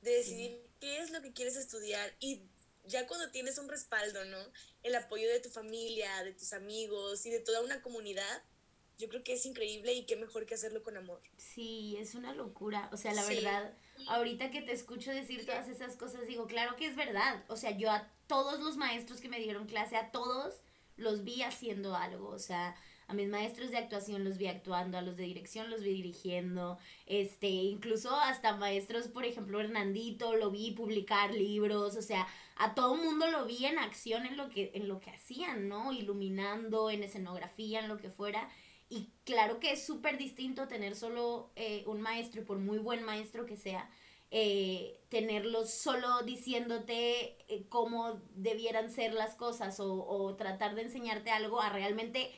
[0.02, 2.41] de decidir qué es lo que quieres estudiar y
[2.84, 4.38] ya cuando tienes un respaldo, ¿no?
[4.84, 8.43] El apoyo de tu familia, de tus amigos y de toda una comunidad,
[8.98, 11.22] yo creo que es increíble y qué mejor que hacerlo con amor.
[11.38, 12.89] Sí, es una locura.
[12.91, 13.74] O sea, la verdad,
[14.10, 17.46] ahorita que te escucho decir todas esas cosas, digo, claro que es verdad.
[17.48, 20.56] O sea, yo a todos los maestros que me dieron clase, a todos
[20.98, 22.28] los vi haciendo algo.
[22.28, 22.76] O sea,
[23.13, 26.80] a mis maestros de actuación los vi actuando, a los de dirección los vi dirigiendo,
[27.06, 32.95] este, incluso hasta maestros, por ejemplo, Hernandito, lo vi publicar libros, o sea, a todo
[32.95, 35.91] mundo lo vi en acción en lo que, en lo que hacían, ¿no?
[35.91, 38.49] Iluminando, en escenografía, en lo que fuera.
[38.89, 43.04] Y claro que es súper distinto tener solo eh, un maestro, y por muy buen
[43.04, 43.89] maestro que sea,
[44.36, 51.62] eh, tenerlo solo diciéndote eh, cómo debieran ser las cosas o, tratar de enseñarte algo
[51.62, 52.32] a realmente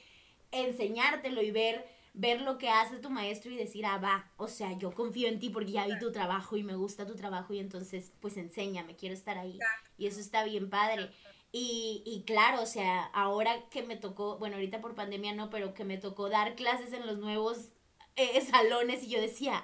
[0.51, 4.77] enseñártelo y ver, ver lo que hace tu maestro y decir, ah, va, o sea,
[4.77, 7.59] yo confío en ti porque ya vi tu trabajo y me gusta tu trabajo y
[7.59, 9.59] entonces pues enséñame, quiero estar ahí.
[9.97, 11.09] Y eso está bien padre.
[11.51, 15.73] Y, y, claro, o sea, ahora que me tocó, bueno, ahorita por pandemia no, pero
[15.73, 17.69] que me tocó dar clases en los nuevos
[18.17, 19.63] eh, salones y yo decía,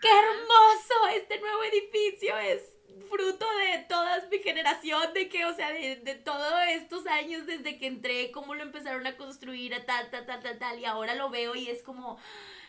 [0.00, 2.75] qué hermoso, este nuevo edificio es
[3.08, 7.78] fruto de toda mi generación, de que, o sea, de, de todos estos años desde
[7.78, 11.30] que entré, cómo lo empezaron a construir, tal, tal, tal, tal, tal, y ahora lo
[11.30, 12.18] veo y es como,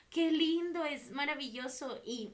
[0.10, 2.02] qué lindo, es maravilloso.
[2.06, 2.34] Y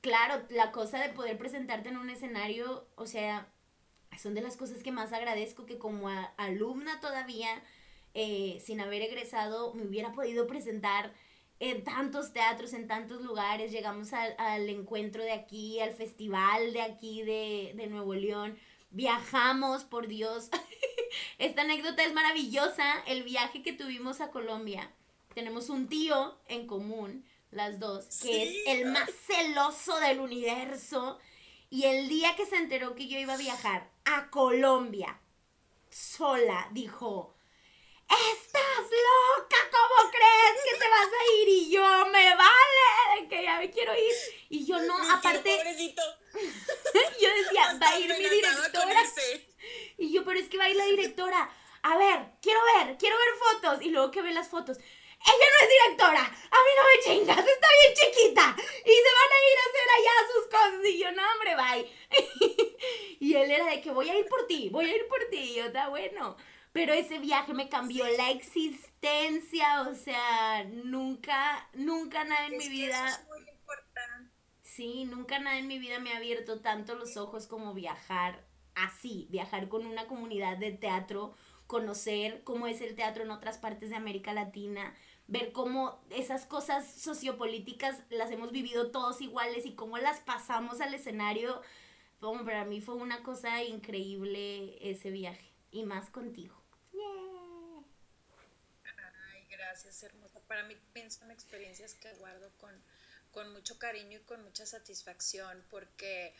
[0.00, 3.48] claro, la cosa de poder presentarte en un escenario, o sea,
[4.18, 7.62] son de las cosas que más agradezco que como alumna todavía,
[8.14, 11.12] eh, sin haber egresado, me hubiera podido presentar
[11.70, 13.72] en tantos teatros, en tantos lugares.
[13.72, 18.58] Llegamos al, encuentro de aquí, al festival de aquí de, de Nuevo León.
[18.90, 20.50] Viajamos, por Dios.
[21.38, 23.02] Esta anécdota es maravillosa.
[23.06, 24.92] El viaje que tuvimos a Colombia.
[25.34, 31.18] Tenemos un tío en común, las dos, que es el más celoso del universo
[31.70, 35.20] y el día que se enteró que yo iba a viajar a Colombia
[35.90, 37.34] sola, dijo,
[38.08, 39.56] ¡Estás loca!
[39.72, 41.48] ¿Cómo crees que te vas a ir?
[41.48, 44.12] Y yo, me vale, que ya me quiero ir.
[44.50, 45.50] Y yo no, aparte...
[47.20, 49.02] yo decía, va a ir mi directora.
[49.96, 51.50] Y yo, pero es que va a ir la directora.
[51.82, 53.82] A ver, quiero ver, quiero ver fotos.
[53.82, 54.76] Y luego que ve las fotos.
[54.76, 59.32] ella no es directora, a mí no me chingas, está bien chiquita y se van
[59.32, 62.76] a ir a hacer allá sus cosas y yo, no hombre, bye.
[63.20, 65.38] y él era de que voy a ir por ti, voy a ir por ti
[65.38, 66.36] y yo, está bueno.
[66.72, 68.93] Pero ese viaje me cambió la existencia,
[69.90, 73.08] o sea, nunca, nunca nada en mi vida...
[73.08, 74.30] Eso es muy importante.
[74.62, 79.28] Sí, nunca nada en mi vida me ha abierto tanto los ojos como viajar así,
[79.30, 81.34] viajar con una comunidad de teatro,
[81.66, 84.94] conocer cómo es el teatro en otras partes de América Latina,
[85.26, 90.94] ver cómo esas cosas sociopolíticas las hemos vivido todos iguales y cómo las pasamos al
[90.94, 91.62] escenario.
[92.20, 96.54] Para mí fue una cosa increíble ese viaje y más contigo.
[99.32, 100.38] Ay, gracias, hermosa.
[100.46, 100.76] Para mí
[101.10, 102.70] son experiencias que guardo con,
[103.32, 106.32] con mucho cariño y con mucha satisfacción, porque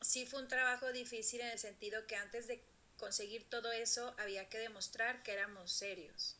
[0.00, 2.64] sí fue un trabajo difícil en el sentido que antes de
[2.96, 6.36] conseguir todo eso había que demostrar que éramos serios,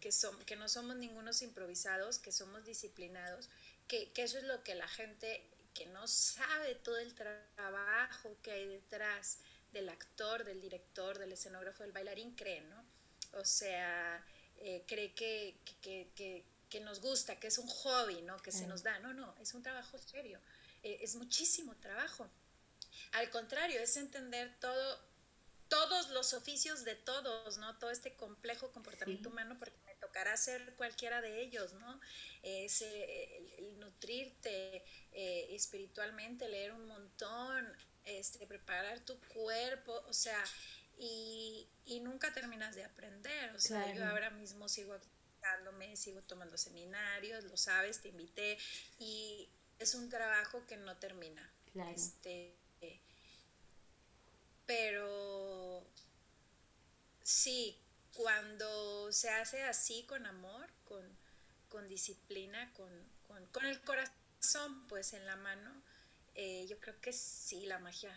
[0.00, 3.50] que, son, que no somos ningunos improvisados, que somos disciplinados,
[3.86, 8.52] que, que eso es lo que la gente que no sabe todo el trabajo que
[8.52, 9.38] hay detrás
[9.72, 12.84] del actor, del director, del escenógrafo, del bailarín, cree, ¿no?
[13.34, 14.24] O sea,
[14.60, 18.36] eh, cree que, que, que, que, nos gusta, que es un hobby, ¿no?
[18.42, 18.98] Que se nos da.
[19.00, 20.38] No, no, es un trabajo serio,
[20.82, 22.28] eh, es muchísimo trabajo.
[23.12, 25.00] Al contrario, es entender todo,
[25.68, 27.78] todos los oficios de todos, ¿no?
[27.78, 29.32] Todo este complejo comportamiento sí.
[29.32, 32.00] humano, porque me tocará hacer cualquiera de ellos, ¿no?
[32.42, 37.66] Es eh, el, el, nutrirte eh, espiritualmente, leer un montón,
[38.04, 40.42] este, preparar tu cuerpo, o sea,
[41.00, 43.98] y, y nunca terminas de aprender, o sea, claro.
[43.98, 48.58] yo ahora mismo sigo actualizándome, sigo tomando seminarios, lo sabes, te invité,
[48.98, 51.50] y es un trabajo que no termina.
[51.72, 51.90] Claro.
[51.90, 52.54] Este,
[54.66, 55.84] pero
[57.22, 57.76] sí,
[58.12, 61.02] cuando se hace así con amor, con,
[61.70, 62.90] con disciplina, con,
[63.26, 65.82] con, con, el corazón pues en la mano,
[66.34, 68.16] eh, yo creo que sí, la magia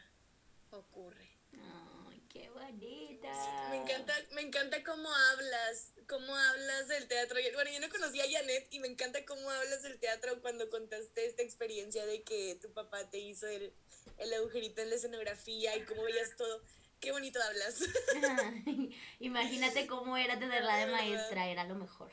[0.71, 1.29] ocurre.
[1.53, 2.02] Ay,
[2.33, 3.69] qué bonita.
[3.69, 7.37] Me encanta, me encanta cómo hablas, cómo hablas del teatro.
[7.53, 11.27] Bueno, yo no conocía a Janet y me encanta cómo hablas del teatro cuando contaste
[11.27, 13.71] esta experiencia de que tu papá te hizo el,
[14.17, 16.61] el agujerito en la escenografía y cómo veías todo.
[16.99, 17.79] Qué bonito hablas.
[19.19, 22.11] Imagínate cómo era tenerla de maestra, era lo mejor.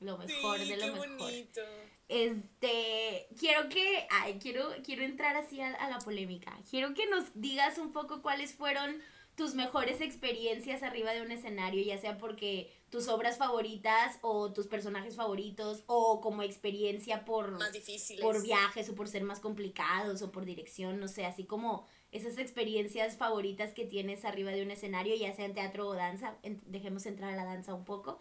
[0.00, 1.08] Lo mejor sí, de lo qué mejor.
[1.18, 1.60] bonito.
[2.06, 6.56] Este, quiero que, ay, quiero, quiero entrar así a, a la polémica.
[6.70, 9.02] Quiero que nos digas un poco cuáles fueron
[9.38, 14.66] tus mejores experiencias arriba de un escenario, ya sea porque tus obras favoritas o tus
[14.66, 18.22] personajes favoritos o como experiencia por, Más difíciles.
[18.22, 22.36] por viajes o por ser más complicados o por dirección, no sé, así como esas
[22.38, 26.60] experiencias favoritas que tienes arriba de un escenario, ya sea en teatro o danza, en-
[26.66, 28.18] dejemos entrar a la danza un poco.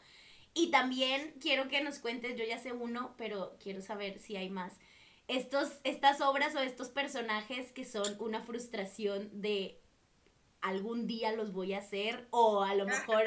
[0.54, 4.50] Y también quiero que nos cuentes, yo ya sé uno, pero quiero saber si hay
[4.50, 4.74] más.
[5.28, 9.82] Estos, estas obras o estos personajes que son una frustración de
[10.62, 13.24] algún día los voy a hacer o a lo mejor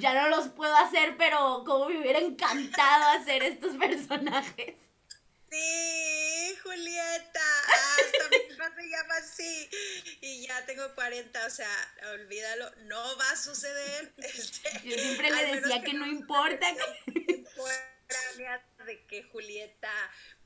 [0.00, 4.74] ya no los puedo hacer, pero como me hubiera encantado hacer estos personajes.
[5.50, 9.70] Sí, Julieta, hasta mi papá se llama así
[10.20, 14.12] y ya tengo 40, o sea, olvídalo, no va a suceder.
[14.18, 16.66] Este, Yo siempre le decía que no importa.
[17.54, 19.92] fuera de que Julieta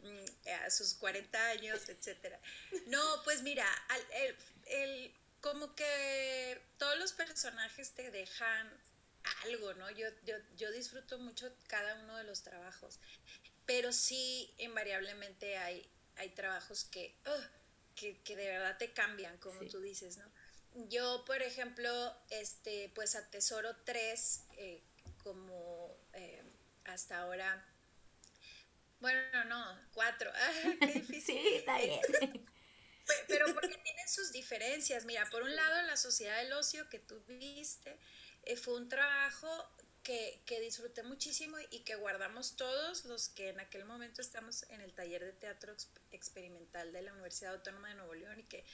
[0.02, 2.38] mm, a sus 40 años, etcétera.
[2.86, 3.66] No, pues mira,
[4.14, 4.36] el,
[4.66, 8.70] el- como que todos los personajes te dejan
[9.44, 9.90] algo, ¿no?
[9.90, 12.98] Yo, yo, yo disfruto mucho cada uno de los trabajos,
[13.66, 17.14] pero sí invariablemente hay, hay trabajos que,
[17.94, 19.68] que, que de verdad te cambian, como Sí.
[19.68, 20.24] tú dices, ¿no?
[20.88, 21.90] Yo, por ejemplo,
[22.30, 24.82] este, pues atesoro tres eh,
[25.22, 26.42] como eh,
[26.84, 27.64] hasta ahora.
[29.00, 30.30] Bueno, no, cuatro.
[30.36, 31.38] Ah, qué difícil.
[31.42, 32.00] Sí, está bien.
[33.08, 35.04] Pe- Pero porque tienen sus diferencias.
[35.06, 37.98] Mira, por un lado, la Sociedad del Ocio que tú viste
[38.44, 39.48] eh, fue un trabajo
[40.04, 44.80] que, que disfruté muchísimo y que guardamos todos los que en aquel momento estamos en
[44.80, 48.64] el taller de teatro ex- experimental de la Universidad Autónoma de Nuevo León y que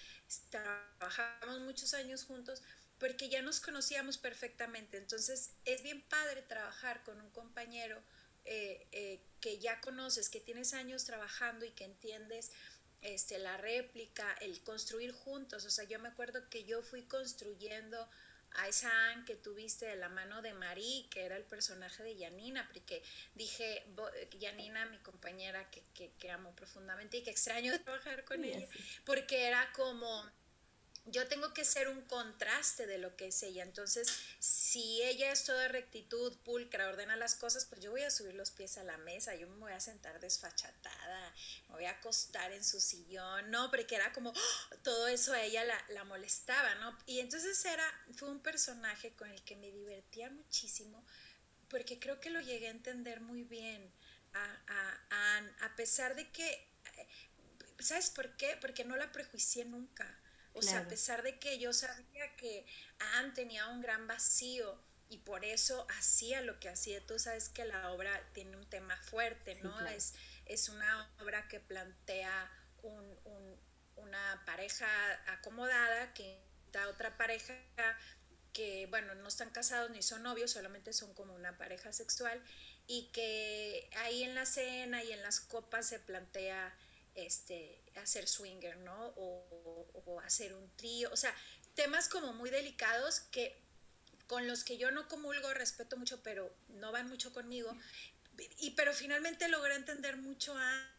[0.50, 2.62] trabajamos muchos años juntos
[2.98, 4.96] porque ya nos conocíamos perfectamente.
[4.98, 8.02] Entonces es bien padre trabajar con un compañero
[8.44, 12.52] eh, eh, que ya conoces, que tienes años trabajando y que entiendes
[13.04, 15.64] este, la réplica, el construir juntos.
[15.64, 18.08] O sea, yo me acuerdo que yo fui construyendo
[18.56, 22.16] a esa Anne que tuviste de la mano de Marí, que era el personaje de
[22.16, 23.02] Yanina, porque
[23.34, 23.84] dije,
[24.38, 28.68] Yanina, mi compañera que, que, que amo profundamente y que extraño trabajar con Sí, ella,
[29.04, 30.24] porque era como
[31.06, 33.62] yo tengo que ser un contraste de lo que es ella.
[33.62, 38.34] Entonces, si ella es toda rectitud, pulcra, ordena las cosas, pues yo voy a subir
[38.34, 41.34] los pies a la mesa, yo me voy a sentar desfachatada,
[41.68, 44.76] me voy a acostar en su sillón, no, porque era como ¡oh!
[44.82, 46.96] todo eso a ella la, molestaba, ¿no?
[47.06, 47.84] Y entonces era,
[48.14, 51.04] fue un personaje con el que me divertía muchísimo,
[51.68, 53.92] porque creo que lo llegué a entender muy bien
[54.32, 57.08] a, a, a, a pesar de que, eh,
[57.78, 58.56] ¿sabes por qué?
[58.60, 60.18] Porque no la prejuicié nunca
[60.54, 62.64] o sea, a pesar de que yo sabía que
[63.14, 67.64] Anne tenía un gran vacío y por eso hacía lo que hacía, tú sabes que
[67.64, 69.86] la obra tiene un tema fuerte, ¿no?
[69.88, 70.14] es,
[70.46, 72.50] es una obra que plantea
[73.96, 74.86] una pareja
[75.26, 76.40] acomodada que
[76.72, 77.54] da otra pareja
[78.52, 82.42] que, bueno, no están casados ni son novios, solamente son como una pareja sexual
[82.86, 86.72] y que ahí en la cena y en las copas se plantea
[87.14, 89.14] este, hacer swinger, ¿no?
[89.16, 91.34] O, hacer un trío, o sea,
[91.74, 93.60] temas como muy delicados que
[94.26, 97.76] con los que yo no comulgo, respeto mucho, pero no van mucho conmigo.
[98.58, 100.94] Y pero finalmente logré entender mucho a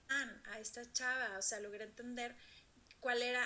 [0.46, 2.36] a esta chava, o sea, logré entender
[3.00, 3.44] cuál era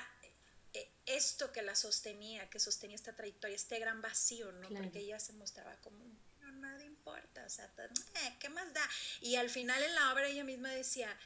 [0.74, 4.70] eh, esto que la sostenía, que sostenía esta trayectoria, este gran vacío, ¿no?
[4.70, 6.04] Porque ella se mostraba como,
[6.40, 8.88] no, nada importa, o sea, eh, ¿qué más da?
[9.22, 11.18] Y al final en la obra ella misma decía,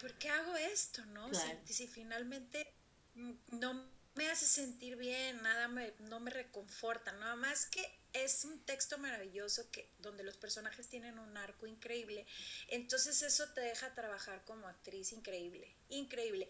[0.00, 1.04] ¿por qué hago esto?
[1.06, 1.30] ¿no?
[1.64, 2.72] Si, finalmente
[3.14, 8.58] no me hace sentir bien, nada me, no me reconforta, nada más que es un
[8.64, 12.26] texto maravilloso que, donde los personajes tienen un arco increíble,
[12.68, 16.48] entonces eso te deja trabajar como actriz increíble, increíble.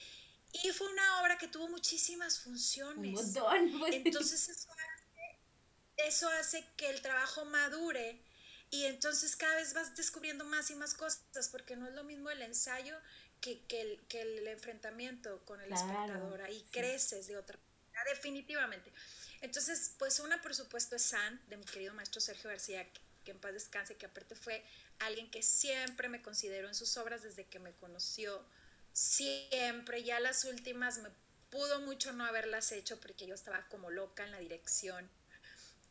[0.53, 2.97] Y fue una obra que tuvo muchísimas funciones.
[2.97, 3.73] Un montón.
[3.79, 3.95] Pues.
[3.95, 8.23] Entonces eso hace, eso hace que el trabajo madure
[8.71, 12.31] y entonces cada vez vas descubriendo más y más cosas, porque no es lo mismo
[12.31, 12.97] el ensayo
[13.41, 18.93] que, el, que el, enfrentamiento con el espectador, ahí creces de otra manera, definitivamente.
[19.41, 22.87] Entonces, pues una por supuesto es San, de mi querido maestro Sergio García,
[23.25, 24.65] que, en paz descanse, que aparte fue
[25.01, 28.45] alguien que siempre me consideró en sus obras desde que me conoció,
[28.93, 31.11] siempre, ya las últimas me
[31.51, 35.09] pudo mucho no haberlas hecho porque yo estaba como loca en la dirección.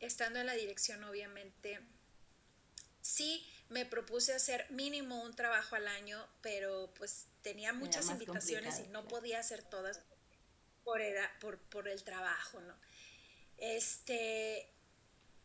[0.00, 1.80] Estando en la dirección, obviamente,
[3.06, 8.88] sí me propuse hacer mínimo un trabajo al año, pero pues tenía muchas invitaciones y
[8.88, 10.00] no podía hacer todas
[10.84, 11.00] por,
[11.40, 12.74] por, por, el trabajo, ¿no?
[13.58, 14.70] Este,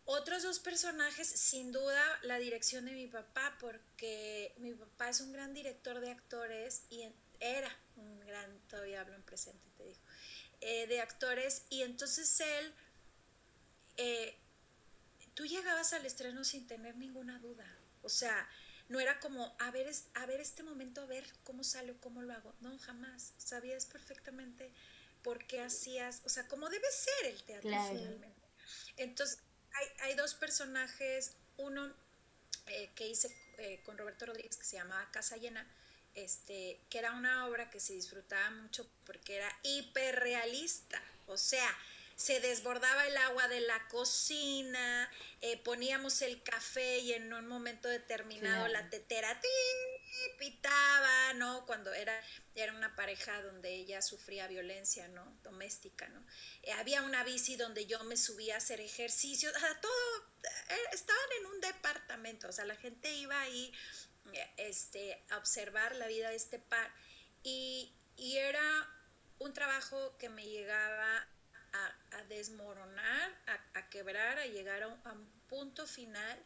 [0.05, 5.31] otros dos personajes, sin duda, la dirección de mi papá, porque mi papá es un
[5.31, 7.07] gran director de actores y
[7.39, 9.99] era un gran, todavía hablo en presente, te digo,
[10.61, 12.73] eh, de actores, y entonces él,
[13.97, 14.37] eh,
[15.33, 17.65] tú llegabas al estreno sin tener ninguna duda,
[18.01, 18.49] o sea,
[18.91, 22.33] no era como, a ver, a ver este momento, a ver cómo sale cómo lo
[22.33, 22.53] hago.
[22.59, 23.33] No, jamás.
[23.37, 24.73] Sabías perfectamente
[25.23, 28.49] por qué hacías, o sea, cómo debe ser el teatro finalmente.
[28.97, 29.39] Entonces,
[29.73, 31.93] hay, hay, dos personajes, uno
[32.67, 35.65] eh, que hice eh, con Roberto Rodríguez que se llamaba Casa Llena,
[36.13, 41.77] este, que era una obra que se disfrutaba mucho porque era hiperrealista, o sea,
[42.21, 45.11] se desbordaba el agua de la cocina,
[45.41, 49.41] eh, poníamos el café y en un momento determinado la tetera
[50.37, 51.65] pitaba, ¿no?
[51.65, 52.13] Cuando era,
[52.53, 55.35] era una pareja donde ella sufría violencia, ¿no?
[55.41, 56.23] Doméstica, ¿no?
[56.61, 60.89] Eh, había una bici donde yo me subía a hacer ejercicio, o sea, todo, eh,
[60.93, 63.73] estaban en un departamento, o sea, la gente iba ahí
[64.57, 66.93] este, a observar la vida de este par
[67.41, 68.63] y, y era
[69.39, 71.27] un trabajo que me llegaba
[72.11, 73.31] a, desmoronar,
[73.73, 76.39] a, quebrar, a llegar a un, punto final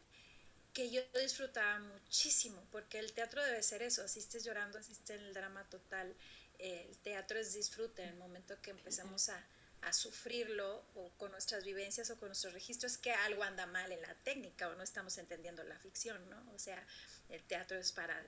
[0.72, 5.32] que yo disfrutaba muchísimo, porque el teatro debe ser eso, asistes llorando, asistes en el
[5.32, 6.12] drama total,
[6.58, 9.46] el teatro es disfrute, en el momento que empezamos a,
[9.82, 14.02] a sufrirlo o con nuestras vivencias o con nuestros registros, que algo anda mal en
[14.02, 16.52] la técnica o no estamos entendiendo la ficción, ¿no?
[16.52, 16.84] O sea,
[17.28, 18.20] el teatro es para,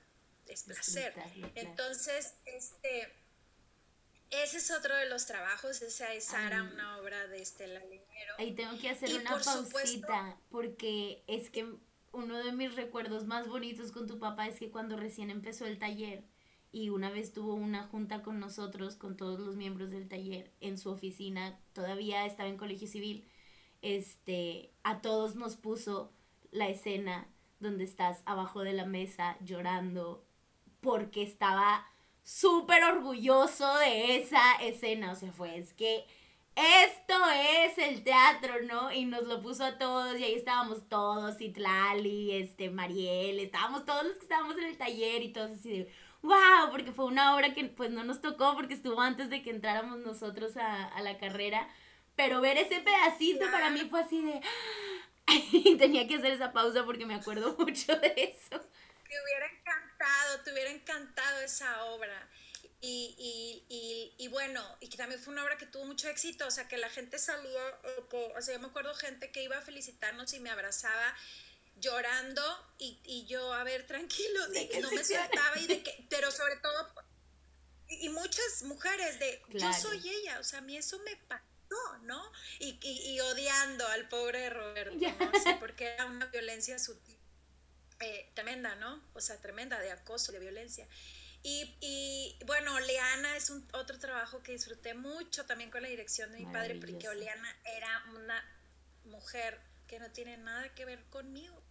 [0.46, 1.14] es placer.
[1.54, 3.12] Entonces, este
[4.30, 8.34] ese es otro de los trabajos, esa es Sara, una obra de Estela Leñero.
[8.38, 11.66] Ahí tengo que hacer una pausita, porque es que
[12.12, 15.78] uno de mis recuerdos más bonitos con tu papá es que cuando recién empezó el
[15.78, 16.24] taller
[16.72, 20.78] y una vez tuvo una junta con nosotros, con todos los miembros del taller, en
[20.78, 23.26] su oficina, todavía estaba en colegio civil,
[23.82, 26.12] este, a todos nos puso
[26.50, 27.28] la escena
[27.60, 30.24] donde estás abajo de la mesa llorando
[30.80, 31.86] porque estaba
[32.28, 35.12] súper orgulloso de esa escena.
[35.12, 36.04] O sea, fue, es que
[36.54, 38.92] esto es el teatro, ¿no?
[38.92, 44.04] Y nos lo puso a todos y ahí estábamos todos, Itlali, este, Mariel, estábamos todos
[44.04, 47.54] los que estábamos en el taller y todos así de, wow, porque fue una obra
[47.54, 51.16] que pues no nos tocó porque estuvo antes de que entráramos nosotros a, a la
[51.18, 51.68] carrera,
[52.16, 54.40] pero ver ese pedacito para mí fue así de...
[55.78, 58.60] Tenía que hacer esa pausa porque me acuerdo mucho de eso.
[59.06, 59.87] Hubiera encantado,
[60.44, 62.28] te hubiera encantado esa obra.
[62.80, 66.46] Y, y, y, y, bueno, y que también fue una obra que tuvo mucho éxito,
[66.46, 69.42] o sea, que la gente salía, eh, que, o sea, yo me acuerdo gente que
[69.42, 71.16] iba a felicitarnos y me abrazaba
[71.80, 72.42] llorando
[72.78, 76.30] y, y yo, a ver, tranquilo, de que no me soltaba y de que, pero
[76.30, 76.92] sobre todo,
[77.88, 82.32] y, muchas mujeres de, yo soy ella, o sea, a mí eso me pasó, ¿no?
[82.60, 85.32] Y, y, odiando al pobre Roberto, ¿no?
[85.60, 87.17] porque era una violencia sutil,
[88.00, 89.02] eh, tremenda, ¿no?
[89.14, 90.86] O sea, tremenda de acoso, de violencia.
[91.42, 96.32] Y, y, bueno, Oleana es un otro trabajo que disfruté mucho también con la dirección
[96.32, 98.44] de mi padre, porque Oleana era una
[99.04, 101.62] mujer que no tiene nada que ver conmigo.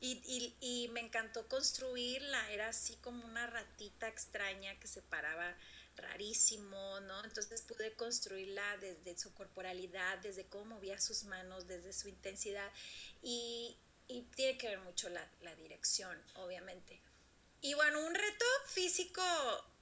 [0.00, 5.56] Y, y, y, me encantó construirla, era así como una ratita extraña que se paraba
[5.96, 7.24] rarísimo, ¿no?
[7.24, 12.70] Entonces pude construirla desde su corporalidad, desde cómo movía sus manos, desde su intensidad.
[13.22, 13.76] Y,
[14.08, 17.00] y tiene que ver mucho la, la dirección, obviamente.
[17.60, 19.22] Y bueno, un reto físico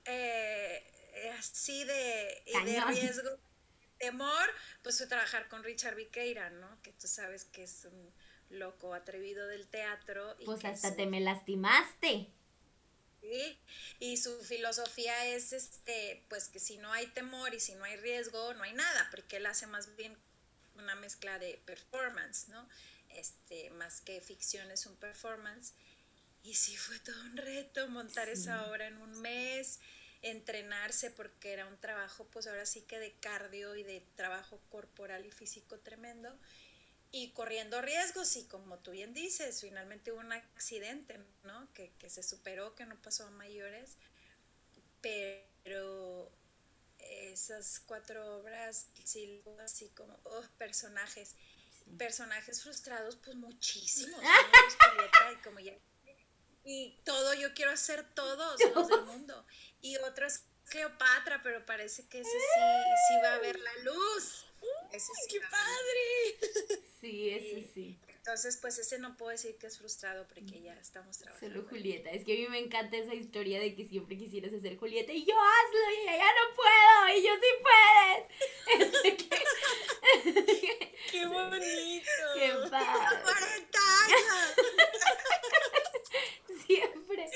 [0.04, 0.82] eh,
[1.38, 3.38] así de, de riesgo,
[3.98, 4.50] temor,
[4.82, 6.80] pues fue trabajar con Richard Viqueira, ¿no?
[6.82, 8.12] Que tú sabes que es un
[8.50, 10.36] loco atrevido del teatro.
[10.38, 12.28] Y pues hasta te me lastimaste.
[13.20, 13.58] Sí,
[13.98, 17.96] y su filosofía es este, pues que si no hay temor y si no hay
[17.96, 20.16] riesgo, no hay nada, porque él hace más bien
[20.76, 22.68] una mezcla de performance, ¿no?
[23.10, 25.74] Este, más que ficción es un performance.
[26.42, 29.80] Y sí fue todo un reto montar esa obra en un mes,
[30.22, 35.26] entrenarse porque era un trabajo pues ahora sí que de cardio y de trabajo corporal
[35.26, 36.36] y físico tremendo
[37.12, 41.72] y corriendo riesgos y como tú bien dices, finalmente hubo un accidente, ¿no?
[41.72, 43.96] Que, que se superó, que no pasó a mayores,
[45.00, 46.30] pero
[46.98, 51.34] esas cuatro obras, sí, así como oh, personajes,
[51.98, 54.20] personajes frustrados, pues muchísimos,
[55.32, 55.72] y como ya
[56.68, 59.46] y todo, yo quiero hacer todos los del mundo.
[59.80, 62.60] Y otro es Cleopatra, pero parece que ese sí,
[63.08, 64.46] sí va a ver la luz.
[64.90, 66.82] Ese ¡Qué padre!
[67.00, 68.00] Sí, ese sí.
[68.26, 71.54] Entonces, pues ese no puedo decir que es frustrado porque ya estamos trabajando.
[71.54, 72.10] Solo Julieta.
[72.10, 75.24] Es que a mí me encanta esa historia de que siempre quisieras hacer Julieta y
[75.24, 78.26] yo hazlo y ella no puedo y yo sí puedes.
[81.12, 82.10] ¡Qué bonito!
[82.34, 83.16] ¡Qué padre!
[86.66, 87.30] siempre.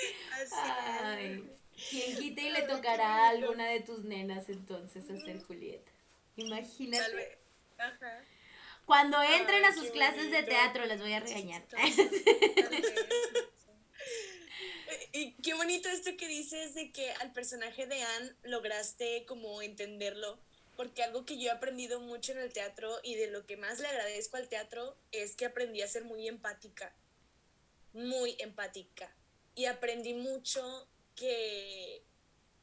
[0.53, 1.57] Ay,
[1.89, 5.93] quien quite y le tocará a alguna de tus nenas entonces hacer Julieta.
[6.35, 7.39] Imagínate.
[8.91, 11.65] Cuando entren a sus clases de teatro les voy a regañar.
[15.13, 20.41] Y qué bonito esto que dices de que al personaje de Anne lograste como entenderlo,
[20.77, 23.79] porque algo que yo he aprendido mucho en el teatro y de lo que más
[23.79, 26.93] le agradezco al teatro es que aprendí a ser muy empática,
[27.93, 29.15] muy empática
[29.55, 32.03] y aprendí mucho que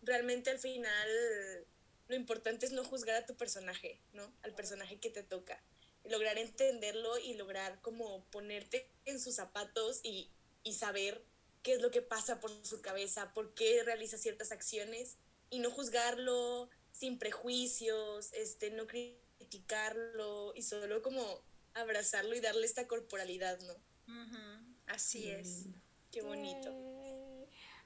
[0.02, 1.10] realmente al final
[2.10, 4.30] lo importante es no juzgar a tu personaje, ¿no?
[4.44, 5.62] Al personaje que te toca.
[6.10, 10.32] Lograr entenderlo y lograr como ponerte en sus zapatos y,
[10.64, 11.24] y saber
[11.64, 15.18] qué es lo que pasa por su cabeza, por qué realiza ciertas acciones
[15.50, 21.44] y no juzgarlo sin prejuicios, este, no criticarlo y solo como
[21.74, 23.76] abrazarlo y darle esta corporalidad, ¿no?
[24.88, 25.66] Así es.
[26.12, 26.87] Qué bonito.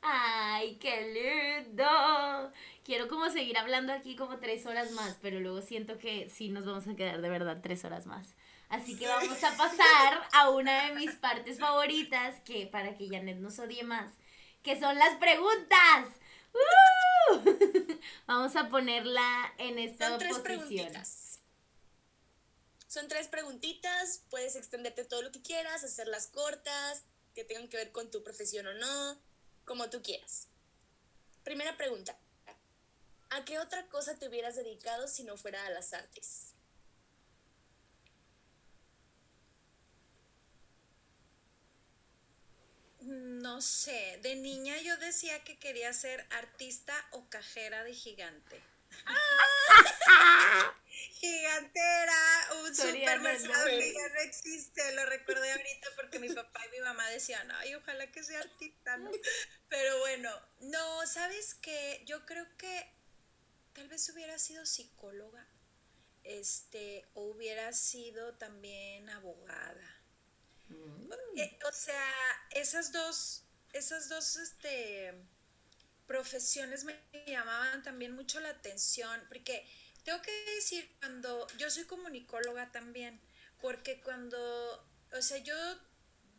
[0.02, 2.52] Ay, qué lindo.
[2.84, 6.66] Quiero como seguir hablando aquí como tres horas más, pero luego siento que sí nos
[6.66, 8.34] vamos a quedar de verdad tres horas más.
[8.70, 13.38] Así que vamos a pasar a una de mis partes favoritas, que para que Janet
[13.38, 14.12] nos odie más,
[14.64, 16.08] que son las preguntas.
[16.54, 17.38] ¡Uh!
[18.28, 21.40] Vamos a ponerla en esta son tres Preguntitas.
[22.88, 27.92] Son tres preguntitas, puedes extenderte todo lo que quieras, hacerlas cortas, que tengan que ver
[27.92, 29.22] con tu profesión o no,
[29.66, 30.48] como tú quieras.
[31.44, 32.18] Primera pregunta.
[33.30, 36.54] ¿A qué otra cosa te hubieras dedicado si no fuera a las artes?
[43.02, 48.62] No sé, de niña yo decía que quería ser artista o cajera de gigante.
[51.22, 56.80] Gigantera, un supermercado que ya no existe, lo recuerdo ahorita porque mi papá y mi
[56.80, 59.12] mamá decían, ay, ojalá que sea artista, ¿no?
[59.70, 62.02] Pero bueno, no, ¿sabes qué?
[62.08, 62.92] Yo creo que
[63.74, 65.48] tal vez hubiera sido psicóloga,
[66.24, 70.02] este, o hubiera sido también abogada.
[70.70, 71.12] Mm.
[71.38, 72.14] Eh, o sea,
[72.50, 73.44] esas dos,
[73.74, 75.14] esas dos, este
[76.08, 79.66] profesiones me llamaban también mucho la atención, porque
[80.04, 83.20] tengo que decir, cuando yo soy comunicóloga también,
[83.62, 85.56] porque cuando, o sea, yo,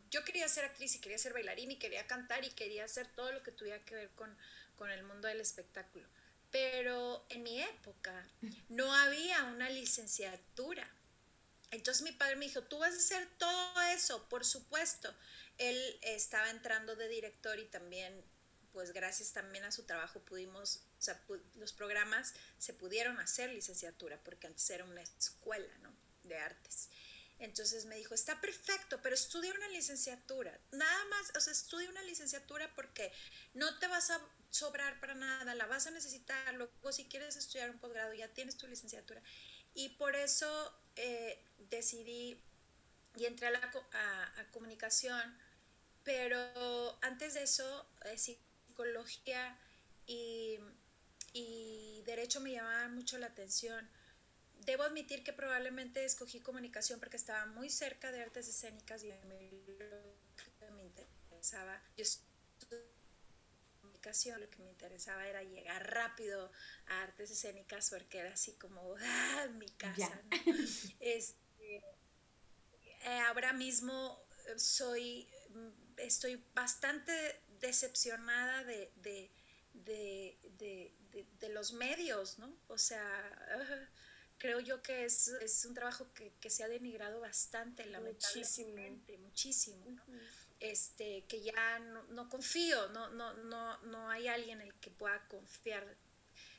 [0.09, 3.31] yo quería ser actriz y quería ser bailarina y quería cantar y quería hacer todo
[3.31, 4.37] lo que tuviera que ver con,
[4.75, 6.07] con el mundo del espectáculo.
[6.51, 8.27] Pero en mi época
[8.69, 10.87] no había una licenciatura.
[11.71, 15.11] Entonces mi padre me dijo, tú vas a hacer todo eso, por supuesto.
[15.57, 18.23] Él estaba entrando de director y también,
[18.71, 21.21] pues gracias también a su trabajo pudimos, o sea,
[21.55, 25.73] los programas se pudieron hacer licenciatura, porque antes era una escuela.
[26.23, 26.87] De artes.
[27.39, 30.57] Entonces me dijo, está perfecto, pero estudia una licenciatura.
[30.71, 33.11] Nada más, o sea, estudia una licenciatura porque
[33.53, 36.53] no te vas a sobrar para nada, la vas a necesitar.
[36.53, 39.21] Luego, si quieres estudiar un posgrado, ya tienes tu licenciatura.
[39.73, 42.41] Y por eso eh, decidí
[43.17, 43.71] y entré a, la,
[44.51, 45.37] comunicación,
[46.05, 49.59] pero antes de eso, eh, psicología
[50.07, 50.59] y,
[51.33, 53.89] y derecho me llamaban mucho la atención
[54.65, 59.11] debo admitir que probablemente escogí comunicación porque estaba muy cerca de artes escénicas y
[60.71, 62.05] me interesaba, yo
[63.81, 66.51] comunicación, lo que me interesaba era llegar rápido
[66.87, 70.21] a artes escénicas porque era así como, ah, mi casa.
[70.99, 71.83] Este,
[73.01, 74.23] eh, ahora mismo
[74.57, 75.29] soy,
[75.97, 79.31] estoy bastante decepcionada de, de,
[79.73, 80.93] de,
[81.39, 82.55] de los medios, ¿no?
[82.67, 83.05] O sea,
[84.37, 89.85] creo yo que es, es un trabajo que, que, se ha denigrado bastante, lamentablemente, muchísimo,
[89.85, 90.03] muchísimo
[90.63, 94.91] este, que ya no, no, confío, no, no, no, no hay alguien en el que
[94.91, 95.97] pueda confiar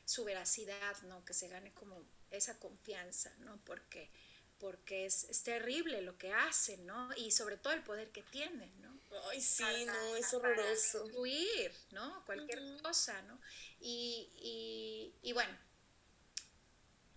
[0.05, 1.25] su veracidad, ¿no?
[1.25, 3.59] que se gane como esa confianza, ¿no?
[3.65, 4.11] porque,
[4.59, 7.09] porque es, es terrible lo que hacen, ¿no?
[7.17, 8.71] y sobre todo el poder que tienen.
[8.79, 8.94] ¿no?
[9.29, 11.05] Ay, sí, no, es horroroso.
[11.05, 12.25] Para ¿no?
[12.25, 13.39] Cualquier cosa, ¿no?
[13.79, 15.57] Y, y, y bueno,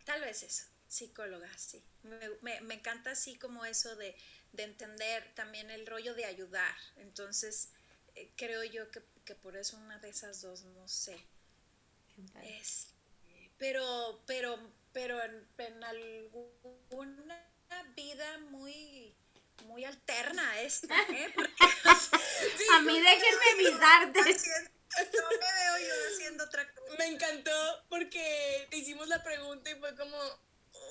[0.09, 1.85] Tal vez eso, psicóloga, sí.
[2.41, 4.17] Me, me, encanta así como eso de,
[4.53, 6.75] de, entender también el rollo de ayudar.
[6.97, 7.73] Entonces,
[8.15, 11.23] eh, creo yo que, que, por eso una de esas dos, no sé.
[12.43, 12.95] Es,
[13.59, 14.59] pero, pero,
[14.95, 17.47] pero en, en, alguna
[17.95, 19.15] vida muy
[19.65, 21.35] muy alterna esta, ¿eh?
[22.75, 24.21] a mí déjenme avisarte.
[24.99, 26.97] No me veo yo haciendo otra cosa.
[26.99, 30.19] Me encantó porque te hicimos la pregunta y fue como.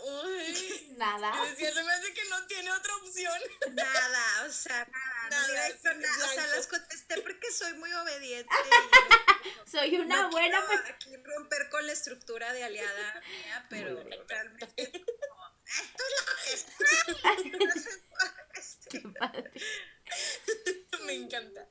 [0.05, 0.95] Uy.
[0.97, 1.34] Nada.
[1.45, 3.41] Y decía, se me hace que no tiene otra opción.
[3.72, 5.30] Nada, o sea, nada.
[5.30, 6.26] nada, nada.
[6.26, 8.53] O sea, las contesté porque soy muy obediente.
[9.65, 10.63] soy una buena.
[10.65, 14.74] Quiero aquí romper con la estructura de aliada mía, pero realmente.
[14.78, 17.99] esto es lo que es.
[21.05, 21.67] Me encanta.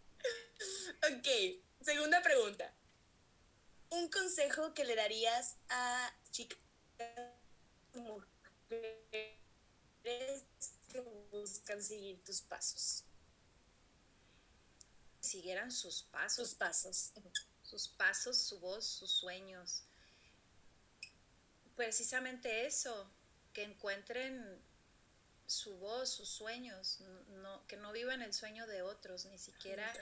[1.10, 1.28] Ok.
[1.80, 2.74] Segunda pregunta.
[3.90, 6.58] Un consejo que le darías a chicas
[7.94, 9.34] mujeres
[10.88, 11.00] que
[11.30, 13.04] buscan seguir tus pasos.
[15.20, 16.48] Siguieran sus pasos.
[16.48, 17.12] Sus pasos.
[17.62, 19.84] Sus pasos, su voz, sus sueños.
[21.74, 23.10] Precisamente eso,
[23.52, 24.62] que encuentren
[25.46, 29.92] su voz, sus sueños, no, que no vivan el sueño de otros, ni siquiera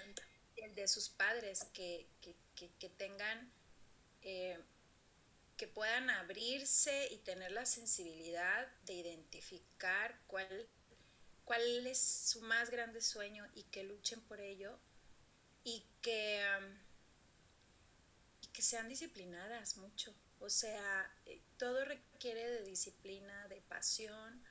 [0.57, 2.09] el de sus padres, que,
[2.97, 3.53] tengan,
[4.23, 4.59] eh,
[5.57, 10.69] que puedan abrirse y tener la sensibilidad de identificar cuál,
[11.45, 14.79] cuál es su más grande sueño y que luchen por ello
[15.65, 16.79] y que, um,
[18.43, 20.15] y que sean disciplinadas mucho.
[20.39, 24.44] O sea, eh, todo requiere de disciplina, de pasión,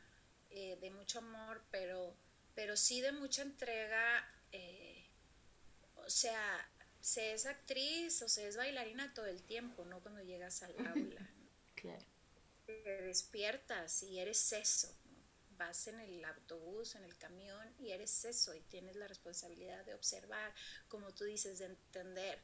[0.54, 2.16] eh, de mucho amor, pero,
[2.56, 4.24] pero sí de mucha entrega
[6.06, 6.70] o sea,
[7.02, 11.30] se es actriz o se es bailarina todo el tiempo, no cuando llegas al aula.
[11.76, 12.06] Claro.
[12.66, 14.96] Te despiertas y eres eso.
[15.58, 19.94] Vas en el autobús, en el camión y eres eso y tienes la responsabilidad de
[19.94, 20.54] observar,
[20.88, 22.40] como tú dices, de entender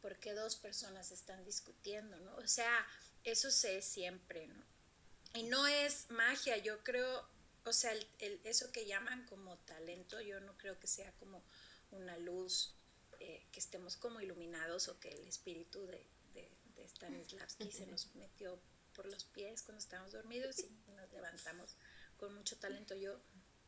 [0.00, 2.36] por qué dos personas están discutiendo, ¿no?
[2.36, 2.86] O sea,
[3.24, 4.64] eso sé siempre, ¿no?
[5.34, 7.28] Y no es magia, yo creo,
[7.68, 7.92] o sea,
[8.44, 11.42] eso que llaman como talento, yo no creo que sea como
[11.90, 12.74] una luz
[13.20, 18.14] eh, que estemos como iluminados o que el espíritu de, de, de Stanislavski se nos
[18.14, 18.60] metió
[18.94, 21.76] por los pies cuando estábamos dormidos y nos levantamos
[22.16, 22.94] con mucho talento.
[22.96, 23.20] Yo,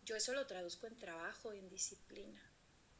[0.04, 2.42] yo eso lo traduzco en trabajo, en disciplina,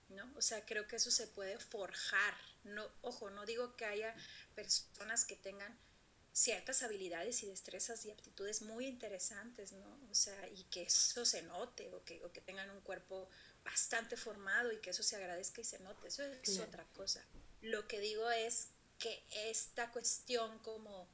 [0.09, 0.33] ¿no?
[0.37, 2.35] O sea, creo que eso se puede forjar.
[2.65, 4.15] No, ojo, no digo que haya
[4.55, 5.77] personas que tengan
[6.33, 9.99] ciertas habilidades y destrezas y aptitudes muy interesantes, ¿no?
[10.11, 13.29] O sea, y que eso se note o que, o que tengan un cuerpo
[13.65, 17.25] bastante formado y que eso se agradezca y se note, eso es otra cosa.
[17.63, 18.69] Lo que digo es
[18.99, 21.09] que esta cuestión como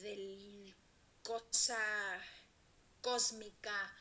[0.00, 0.74] del
[1.22, 1.78] cosa
[3.00, 3.94] cósmica,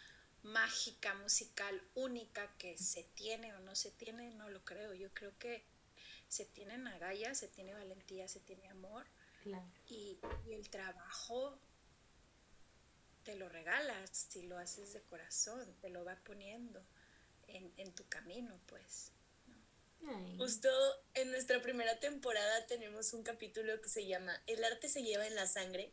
[0.44, 4.94] mágica, musical, única que se tiene o no se tiene, no lo creo.
[4.94, 5.64] Yo creo que
[6.28, 9.06] se tiene agallas, se tiene valentía, se tiene amor.
[9.88, 10.20] Y,
[10.52, 11.60] el trabajo
[13.24, 16.84] te lo regalas si lo haces de corazón, te lo va poniendo
[17.48, 19.12] en, tu camino, pues.
[20.38, 20.70] Justo
[21.14, 25.36] en nuestra primera temporada tenemos un capítulo que se llama El arte se lleva en
[25.36, 25.92] la sangre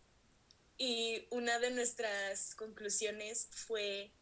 [0.78, 4.12] y una de nuestras conclusiones fue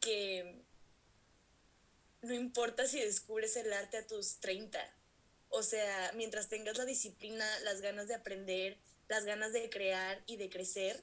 [0.00, 0.62] que
[2.22, 4.78] no importa si descubres el arte a tus 30,
[5.52, 8.78] o sea, mientras tengas la disciplina, las ganas de aprender,
[9.08, 11.02] las ganas de crear y de crecer,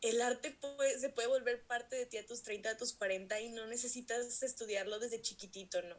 [0.00, 0.56] el arte
[0.98, 4.42] se puede volver parte de ti a tus 30, a tus 40 y no necesitas
[4.44, 5.96] estudiarlo desde chiquitito, ¿no?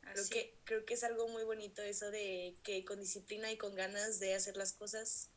[0.00, 3.74] Creo que, creo que es algo muy bonito eso de que con disciplina y con
[3.74, 5.28] ganas de hacer las cosas,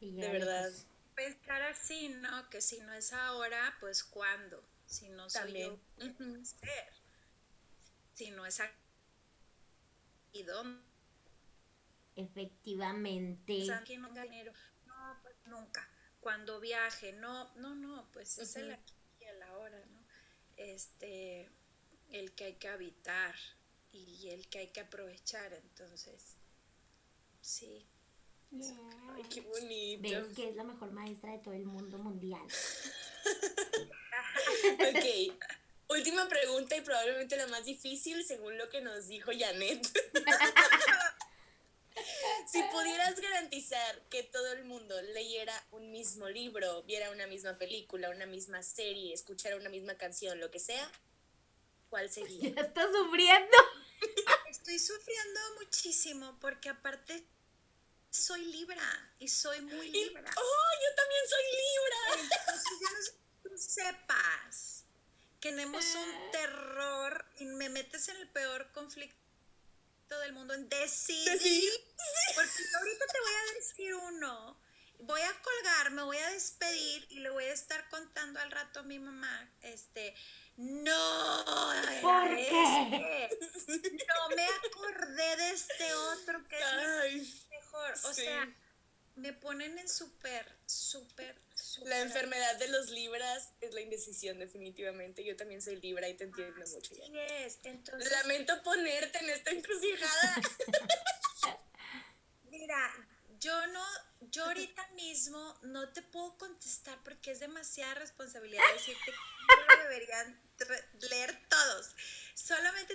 [0.00, 0.72] de verdad.
[1.14, 2.48] Pensar así, ¿no?
[2.48, 4.64] Que si no es ahora, pues ¿cuándo?
[4.86, 5.78] Si no soy yo,
[6.42, 6.88] ser?
[8.14, 8.79] Si no es aquí,
[10.32, 10.82] ¿y dónde?
[12.16, 13.66] Efectivamente.
[13.98, 14.52] no dinero.
[14.86, 15.88] No, pues nunca.
[16.20, 20.04] Cuando viaje, no, no, no, pues es el aquí y el ahora, ¿no?
[20.56, 21.48] Este,
[22.10, 23.34] el que hay que habitar,
[23.92, 25.52] y el que hay que aprovechar.
[25.52, 26.36] Entonces,
[27.40, 27.86] sí.
[28.52, 30.02] Ay, qué bonito.
[30.02, 32.42] Ves que es la mejor maestra de todo el mundo mundial.
[34.80, 35.34] ok.
[35.90, 39.84] Última pregunta y probablemente la más difícil según lo que nos dijo Janet.
[42.46, 48.10] si pudieras garantizar que todo el mundo leyera un mismo libro, viera una misma película,
[48.10, 50.88] una misma serie, escuchara una misma canción, lo que sea,
[51.88, 52.50] ¿cuál sería?
[52.54, 53.56] Ya está sufriendo.
[54.48, 57.26] Estoy sufriendo muchísimo porque aparte
[58.10, 60.30] soy Libra y soy muy Libra.
[60.36, 61.98] ¡Oh, yo también soy Libra!
[62.38, 63.00] Entonces ya no
[63.42, 64.79] tú sepas
[65.40, 66.30] tenemos un ah.
[66.32, 69.18] terror y me metes en el peor conflicto
[70.22, 71.72] del mundo en decidir.
[72.34, 74.60] Porque ahorita te voy a decir uno.
[75.00, 78.80] Voy a colgar, me voy a despedir y le voy a estar contando al rato
[78.80, 80.14] a mi mamá, este,
[80.60, 81.44] no,
[82.02, 83.30] ¿por qué?
[83.66, 86.58] No me acordé de este otro que
[87.06, 87.94] es mejor.
[88.04, 88.46] O sea,
[89.20, 91.40] me ponen en súper, súper,
[91.84, 95.24] La enfermedad de los libras es la indecisión, definitivamente.
[95.24, 96.94] Yo también soy libra y te entiendo mucho.
[96.94, 97.26] Ya.
[97.44, 97.58] Es.
[97.64, 100.36] Entonces, Lamento ponerte en esta encrucijada.
[102.44, 102.92] Mira,
[103.38, 103.84] yo no,
[104.20, 110.40] yo ahorita mismo no te puedo contestar porque es demasiada responsabilidad decirte que lo deberían
[111.10, 111.94] leer todos.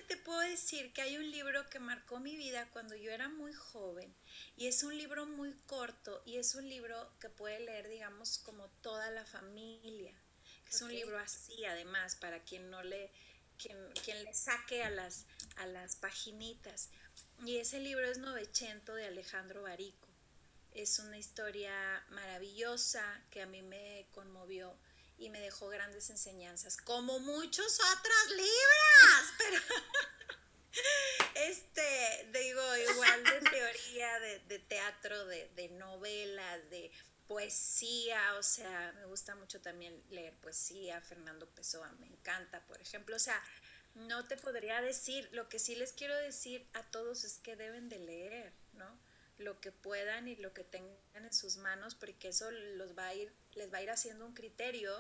[0.02, 3.54] Te puedo decir que hay un libro que marcó mi vida cuando yo era muy
[3.54, 4.14] joven
[4.58, 8.68] y es un libro muy corto y es un libro que puede leer, digamos, como
[8.82, 10.14] toda la familia.
[10.70, 13.10] Es un libro así, además, para quien no le,
[13.58, 15.26] quien, quien le saque a las,
[15.56, 16.90] a las paginitas.
[17.46, 20.10] Y ese libro es Novecento de Alejandro Barico.
[20.74, 24.78] Es una historia maravillosa que a mí me conmovió
[25.18, 29.60] y me dejó grandes enseñanzas, como muchos otros libros, pero
[31.36, 36.92] este, digo, igual de teoría, de, teatro, de, de novelas, de
[37.28, 43.16] poesía, o sea, me gusta mucho también leer poesía, Fernando Pessoa me encanta, por ejemplo,
[43.16, 43.42] o sea,
[43.96, 47.90] no te podría decir, lo que sí les quiero decir a todos es que deben
[47.90, 49.00] de leer, ¿no?
[49.38, 53.14] Lo que puedan y lo que tengan en sus manos, porque eso los va a
[53.14, 54.92] ir, les va a ir haciendo un criterio,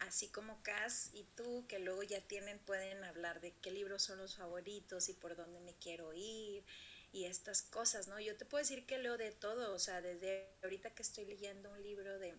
[0.00, 4.18] así como Cass y tú, que luego ya tienen, pueden hablar de qué libros son
[4.18, 6.64] los favoritos y por dónde me quiero ir
[7.12, 8.20] y estas cosas, ¿no?
[8.20, 11.70] Yo te puedo decir que leo de todo, o sea, desde ahorita que estoy leyendo
[11.70, 12.34] un libro de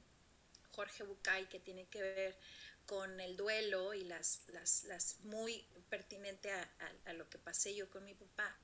[0.71, 2.37] Jorge Bucay que tiene que ver
[2.85, 8.03] con el duelo y las, las, las muy pertinente a lo que pasé yo con
[8.03, 8.57] mi papá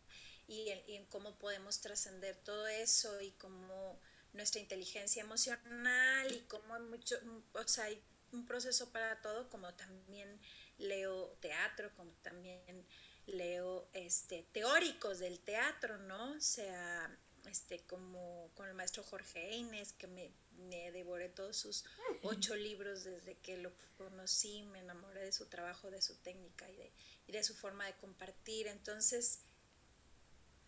[0.48, 4.00] y en, cómo podemos trascender todo eso y cómo
[4.34, 7.16] nuestra inteligencia emocional y cómo hay mucho,
[7.54, 10.40] o sea, hay un proceso para todo, como también
[10.78, 12.86] leo teatro, como también
[13.28, 16.34] leo este, teóricos del teatro, ¿no?
[16.34, 17.18] O sea,
[17.50, 21.86] este, como con el maestro Jorge Eines, que me, me devoré todos sus
[22.24, 26.76] ocho libros desde que lo conocí, me enamoré de su trabajo, de su técnica y
[26.76, 26.92] de,
[27.28, 28.68] y de su forma de compartir.
[28.68, 29.40] Entonces,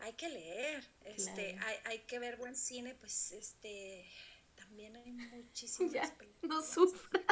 [0.00, 4.06] hay que leer, este, hay, hay, que ver buen cine, pues este
[4.54, 6.42] también hay muchísimas películas.
[6.42, 7.24] No sufras.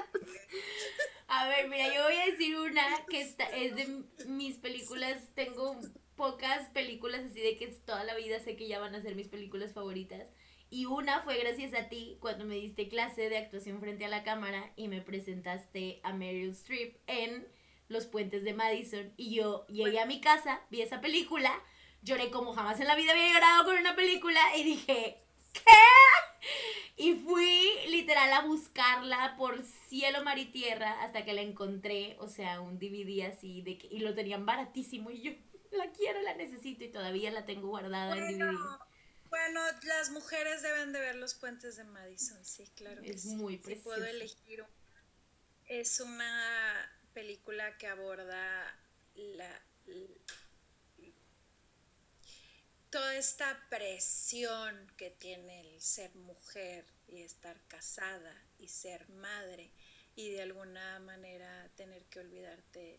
[1.28, 5.78] A ver, mira, yo voy a decir una que está, es de mis películas, tengo
[6.14, 9.28] pocas películas así de que toda la vida sé que ya van a ser mis
[9.28, 10.26] películas favoritas.
[10.68, 14.24] Y una fue gracias a ti cuando me diste clase de actuación frente a la
[14.24, 17.46] cámara y me presentaste a Meryl Streep en
[17.88, 19.12] Los Puentes de Madison.
[19.16, 21.52] Y yo llegué a mi casa, vi esa película,
[22.02, 25.22] lloré como jamás en la vida había llorado con una película y dije,
[25.52, 25.60] ¿qué?
[26.98, 32.28] Y fui literal a buscarla por cielo, mar y tierra hasta que la encontré, o
[32.28, 35.32] sea, un DVD así, de que, y lo tenían baratísimo y yo
[35.72, 38.56] la quiero, la necesito y todavía la tengo guardada en DVD.
[39.28, 43.02] Bueno, las mujeres deben de ver los puentes de Madison, sí, claro.
[43.02, 43.90] Es muy precioso.
[43.90, 44.64] puedo elegir.
[45.66, 48.78] Es una película que aborda
[49.14, 49.62] la,
[52.96, 59.70] toda esta presión que tiene el ser mujer y estar casada y ser madre
[60.14, 62.98] y de alguna manera tener que olvidarte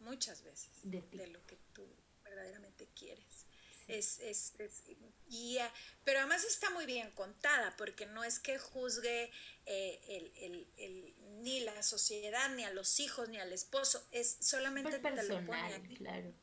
[0.00, 1.86] muchas veces de, lo que tú
[2.24, 3.46] verdaderamente quieres.
[3.86, 4.82] Es, es, es
[5.28, 9.30] guía, pero además está muy bien contada, porque no es que juzgue
[9.66, 14.36] eh, el, el, el, ni la sociedad, ni a los hijos, ni al esposo, es
[14.40, 16.34] solamente personal, claro.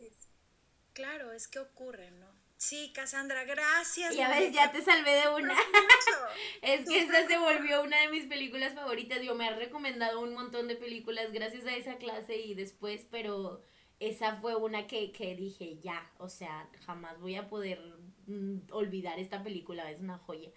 [0.94, 2.43] claro, es que ocurre, ¿no?
[2.64, 4.16] Sí, Cassandra, gracias.
[4.16, 5.54] Ya ves, ya te salvé de una.
[6.62, 9.22] es que esta se volvió una de mis películas favoritas.
[9.22, 13.62] Yo me ha recomendado un montón de películas gracias a esa clase y después, pero
[14.00, 17.82] esa fue una que, que dije, ya, o sea, jamás voy a poder
[18.28, 20.50] mm, olvidar esta película, es una joya.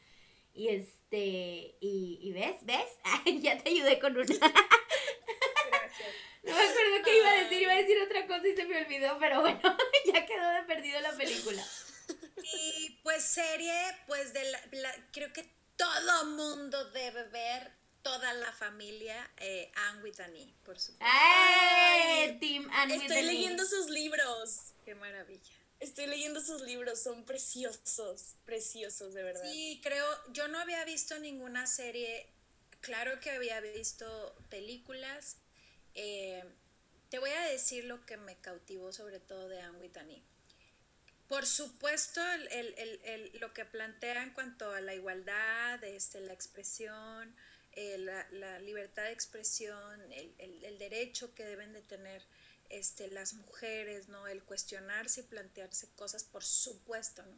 [0.54, 3.00] Y este, y, y ves, ves,
[3.42, 4.26] ya te ayudé con una.
[4.26, 4.54] Gracias.
[6.44, 8.78] No me acuerdo qué iba a decir, iba a decir otra cosa y se me
[8.80, 9.60] olvidó, pero bueno,
[10.06, 11.64] ya quedó de perdido la película.
[12.42, 13.74] Y pues serie,
[14.06, 14.60] pues de la,
[15.12, 17.72] creo que todo mundo debe ver,
[18.02, 21.04] toda la familia, eh, Anne with Annie, por supuesto.
[21.04, 22.38] ¡Ay!
[22.38, 24.74] Team Anne Estoy leyendo sus libros.
[24.84, 25.54] Qué maravilla.
[25.80, 29.42] Estoy leyendo sus libros, son preciosos, preciosos, de verdad.
[29.50, 32.32] Sí, creo, yo no había visto ninguna serie,
[32.80, 35.36] claro que había visto películas.
[35.94, 36.44] Eh,
[37.10, 40.22] te voy a decir lo que me cautivó sobre todo de Anne with Annie
[41.28, 42.20] por supuesto,
[43.40, 47.34] lo que plantea en cuanto a la igualdad, este, la expresión,
[47.72, 52.22] eh, la, libertad de expresión, el, derecho que deben de tener
[52.70, 54.26] este, las mujeres, ¿no?
[54.28, 57.36] El cuestionarse y plantearse cosas, por supuesto, ¿no?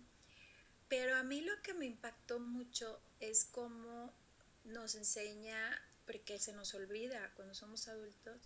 [0.89, 4.15] Pero a mí lo que me impactó mucho es cómo
[4.65, 5.59] nos enseña,
[6.07, 8.41] porque se nos olvida cuando somos adultos,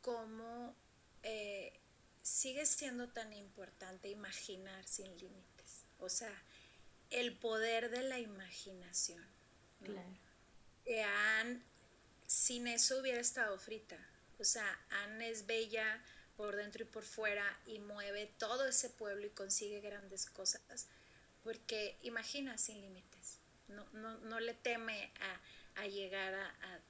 [0.00, 0.74] cómo
[1.22, 1.78] eh,
[2.22, 5.84] sigue siendo tan importante imaginar sin límites.
[5.98, 6.32] O sea,
[7.10, 9.24] el poder de la imaginación.
[9.84, 10.16] Claro.
[10.84, 11.60] Que Anne,
[12.26, 13.98] sin eso hubiera estado frita.
[14.38, 16.02] O sea, Anne es bella
[16.36, 20.88] por dentro y por fuera y mueve todo ese pueblo y consigue grandes cosas.
[21.44, 23.38] Porque imagina sin límites.
[23.68, 25.40] No, no, no le teme a
[25.76, 26.46] a llegar a,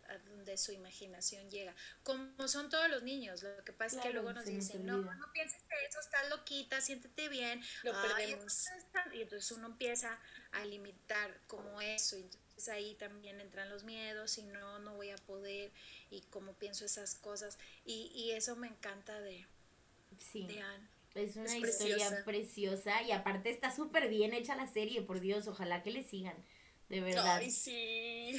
[0.08, 1.74] a, donde su imaginación llega.
[2.02, 5.32] Como son todos los niños, lo que pasa es que luego nos dicen, no, no
[5.32, 7.62] pienses que eso, estás loquita, siéntete bien.
[7.82, 8.66] Lo perdemos.
[9.12, 10.18] Y entonces uno empieza
[10.52, 12.16] a limitar como eso.
[12.16, 15.70] Y entonces ahí también entran los miedos y no, no voy a poder
[16.10, 17.58] y cómo pienso esas cosas.
[17.84, 19.46] Y, y eso me encanta de,
[20.18, 20.48] sí.
[21.14, 25.82] Es una historia preciosa y aparte está súper bien hecha la serie, por Dios, ojalá
[25.82, 26.34] que le sigan
[26.92, 27.38] de verdad.
[27.38, 28.38] Ay, sí.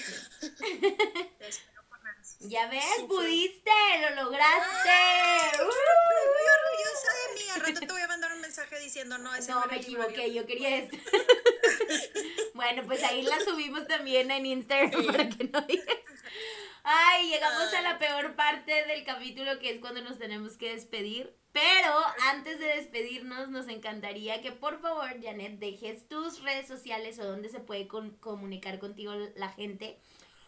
[2.41, 5.58] ya ves, pudiste, lo lograste.
[5.58, 7.49] Muy orgullosa de mí.
[7.56, 10.45] Al rato te voy a mandar un mensaje diciendo, no, ese no, me equivoqué, yo
[10.45, 10.95] quería esto.
[12.54, 15.97] bueno, pues ahí la subimos también en Instagram para que no digas.
[16.86, 21.34] Ay, llegamos a la peor parte del capítulo que es cuando nos tenemos que despedir.
[21.54, 21.94] Pero
[22.32, 27.48] antes de despedirnos, nos encantaría que por favor, Janet, dejes tus redes sociales o donde
[27.48, 29.98] se puede comunicar contigo la gente.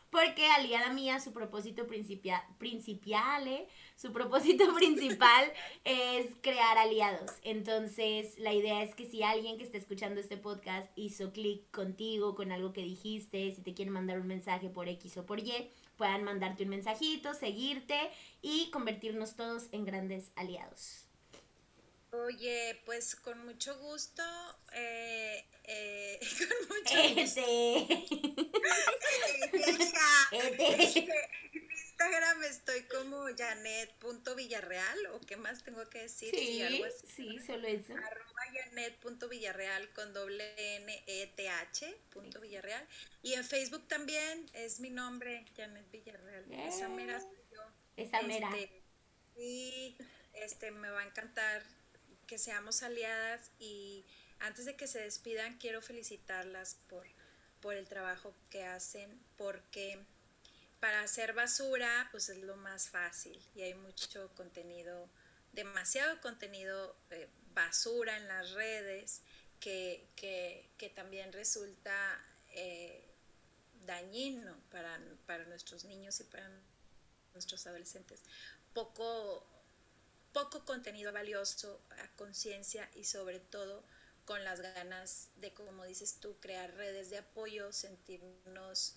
[0.10, 5.52] Porque aliada mía, su propósito principal, principal su propósito principal
[5.84, 7.32] es crear aliados.
[7.44, 12.36] Entonces, la idea es que si alguien que está escuchando este podcast hizo clic contigo,
[12.36, 15.72] con algo que dijiste, si te quiere mandar un mensaje por X o por Y,
[15.98, 17.98] puedan mandarte un mensajito, seguirte
[18.42, 21.06] y convertirnos todos en grandes aliados.
[22.12, 24.24] Oye, pues con mucho gusto,
[24.74, 27.42] eh, eh, con mucho gusto.
[31.98, 36.30] Instagram estoy como janet.villarreal o qué más tengo que decir.
[36.30, 37.94] Sí, sí, solo eso.
[37.94, 42.86] Arroba janet.villarreal con doble N E T H punto Villarreal.
[43.22, 46.52] Y en Facebook también es mi nombre, Janet Villarreal.
[46.68, 47.62] Esa mera soy yo.
[47.96, 48.50] Esa mera.
[48.58, 48.82] Este,
[49.38, 49.98] y
[50.34, 51.64] este me va a encantar
[52.28, 54.06] que seamos aliadas y
[54.40, 57.08] antes de que se despidan quiero felicitarlas por
[57.62, 59.98] por el trabajo que hacen, porque
[60.80, 65.10] para hacer basura, pues es lo más fácil y hay mucho contenido,
[65.54, 69.22] demasiado contenido eh, basura en las redes
[69.60, 71.94] que, también resulta
[72.52, 73.04] eh,
[73.86, 76.50] dañino para, para nuestros niños y para
[77.34, 78.22] nuestros adolescentes.
[78.74, 79.46] Poco,
[80.34, 83.84] poco contenido valioso a conciencia y sobre todo
[84.26, 88.96] con las ganas de, como dices tú, crear redes de apoyo, sentirnos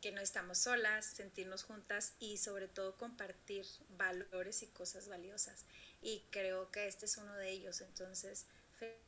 [0.00, 5.64] que no estamos solas, sentirnos juntas y sobre todo compartir valores y cosas valiosas.
[6.02, 8.46] Y creo que este es uno de ellos, entonces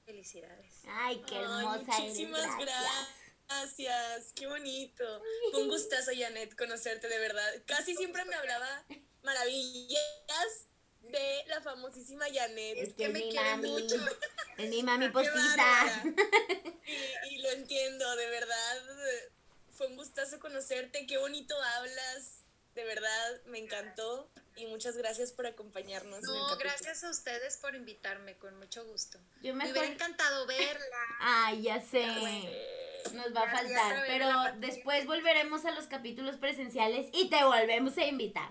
[0.04, 0.82] felicidades.
[0.88, 2.00] Ay, qué hermosa.
[2.00, 3.08] muchísimas gracias.
[3.48, 4.32] gracias.
[4.34, 5.04] qué bonito.
[5.50, 7.62] Fue un gustazo, Janet, conocerte de verdad.
[7.66, 8.84] Casi siempre me hablaba
[9.22, 10.68] maravillas
[11.02, 12.78] de la famosísima Janet.
[12.78, 13.96] Es que, me quiere mucho.
[14.56, 16.02] Es mi mami postiza.
[16.88, 18.78] Y, y, lo entiendo, de verdad.
[19.78, 21.06] Fue un gustazo conocerte.
[21.06, 22.42] Qué bonito hablas.
[22.74, 24.28] De verdad, me encantó.
[24.56, 26.20] Y muchas gracias por acompañarnos.
[26.22, 29.20] No, gracias a ustedes por invitarme, con mucho gusto.
[29.40, 30.96] Yo me hubiera encantado verla.
[31.20, 32.04] Ay, ya sé.
[33.12, 34.02] Nos va a faltar.
[34.08, 38.50] Pero después volveremos a los capítulos presenciales y te volvemos a invitar.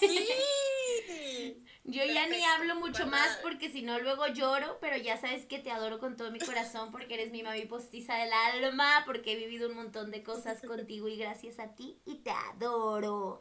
[0.00, 1.64] Sí.
[1.84, 5.58] Yo ya ni hablo mucho más porque si no luego lloro, pero ya sabes que
[5.58, 9.36] te adoro con todo mi corazón porque eres mi mami postiza del alma, porque he
[9.36, 13.40] vivido un montón de cosas contigo y gracias a ti y te adoro.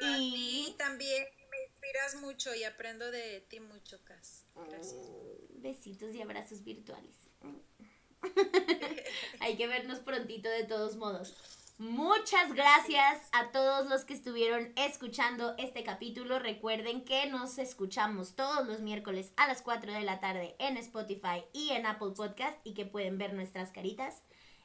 [0.00, 4.46] y también me inspiras mucho y aprendo de ti mucho, Cas.
[4.56, 4.96] Gracias.
[4.96, 7.14] Mm, besitos y abrazos virtuales.
[9.40, 11.36] Hay que vernos prontito de todos modos.
[11.78, 16.38] Muchas gracias a todos los que estuvieron escuchando este capítulo.
[16.38, 21.44] Recuerden que nos escuchamos todos los miércoles a las 4 de la tarde en Spotify
[21.52, 24.22] y en Apple Podcast y que pueden ver nuestras caritas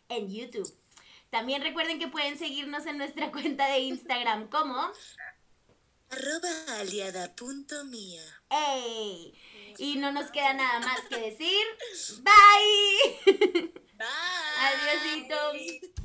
[0.08, 0.74] en YouTube.
[1.30, 4.78] También recuerden que pueden seguirnos en nuestra cuenta de Instagram como
[6.12, 8.24] arroba aliada.mía.
[8.50, 9.34] ¡Ey!
[9.78, 11.66] Y no nos queda nada más que decir.
[12.24, 13.74] Bye.
[13.98, 14.08] Bye.
[14.60, 15.92] Adiósito.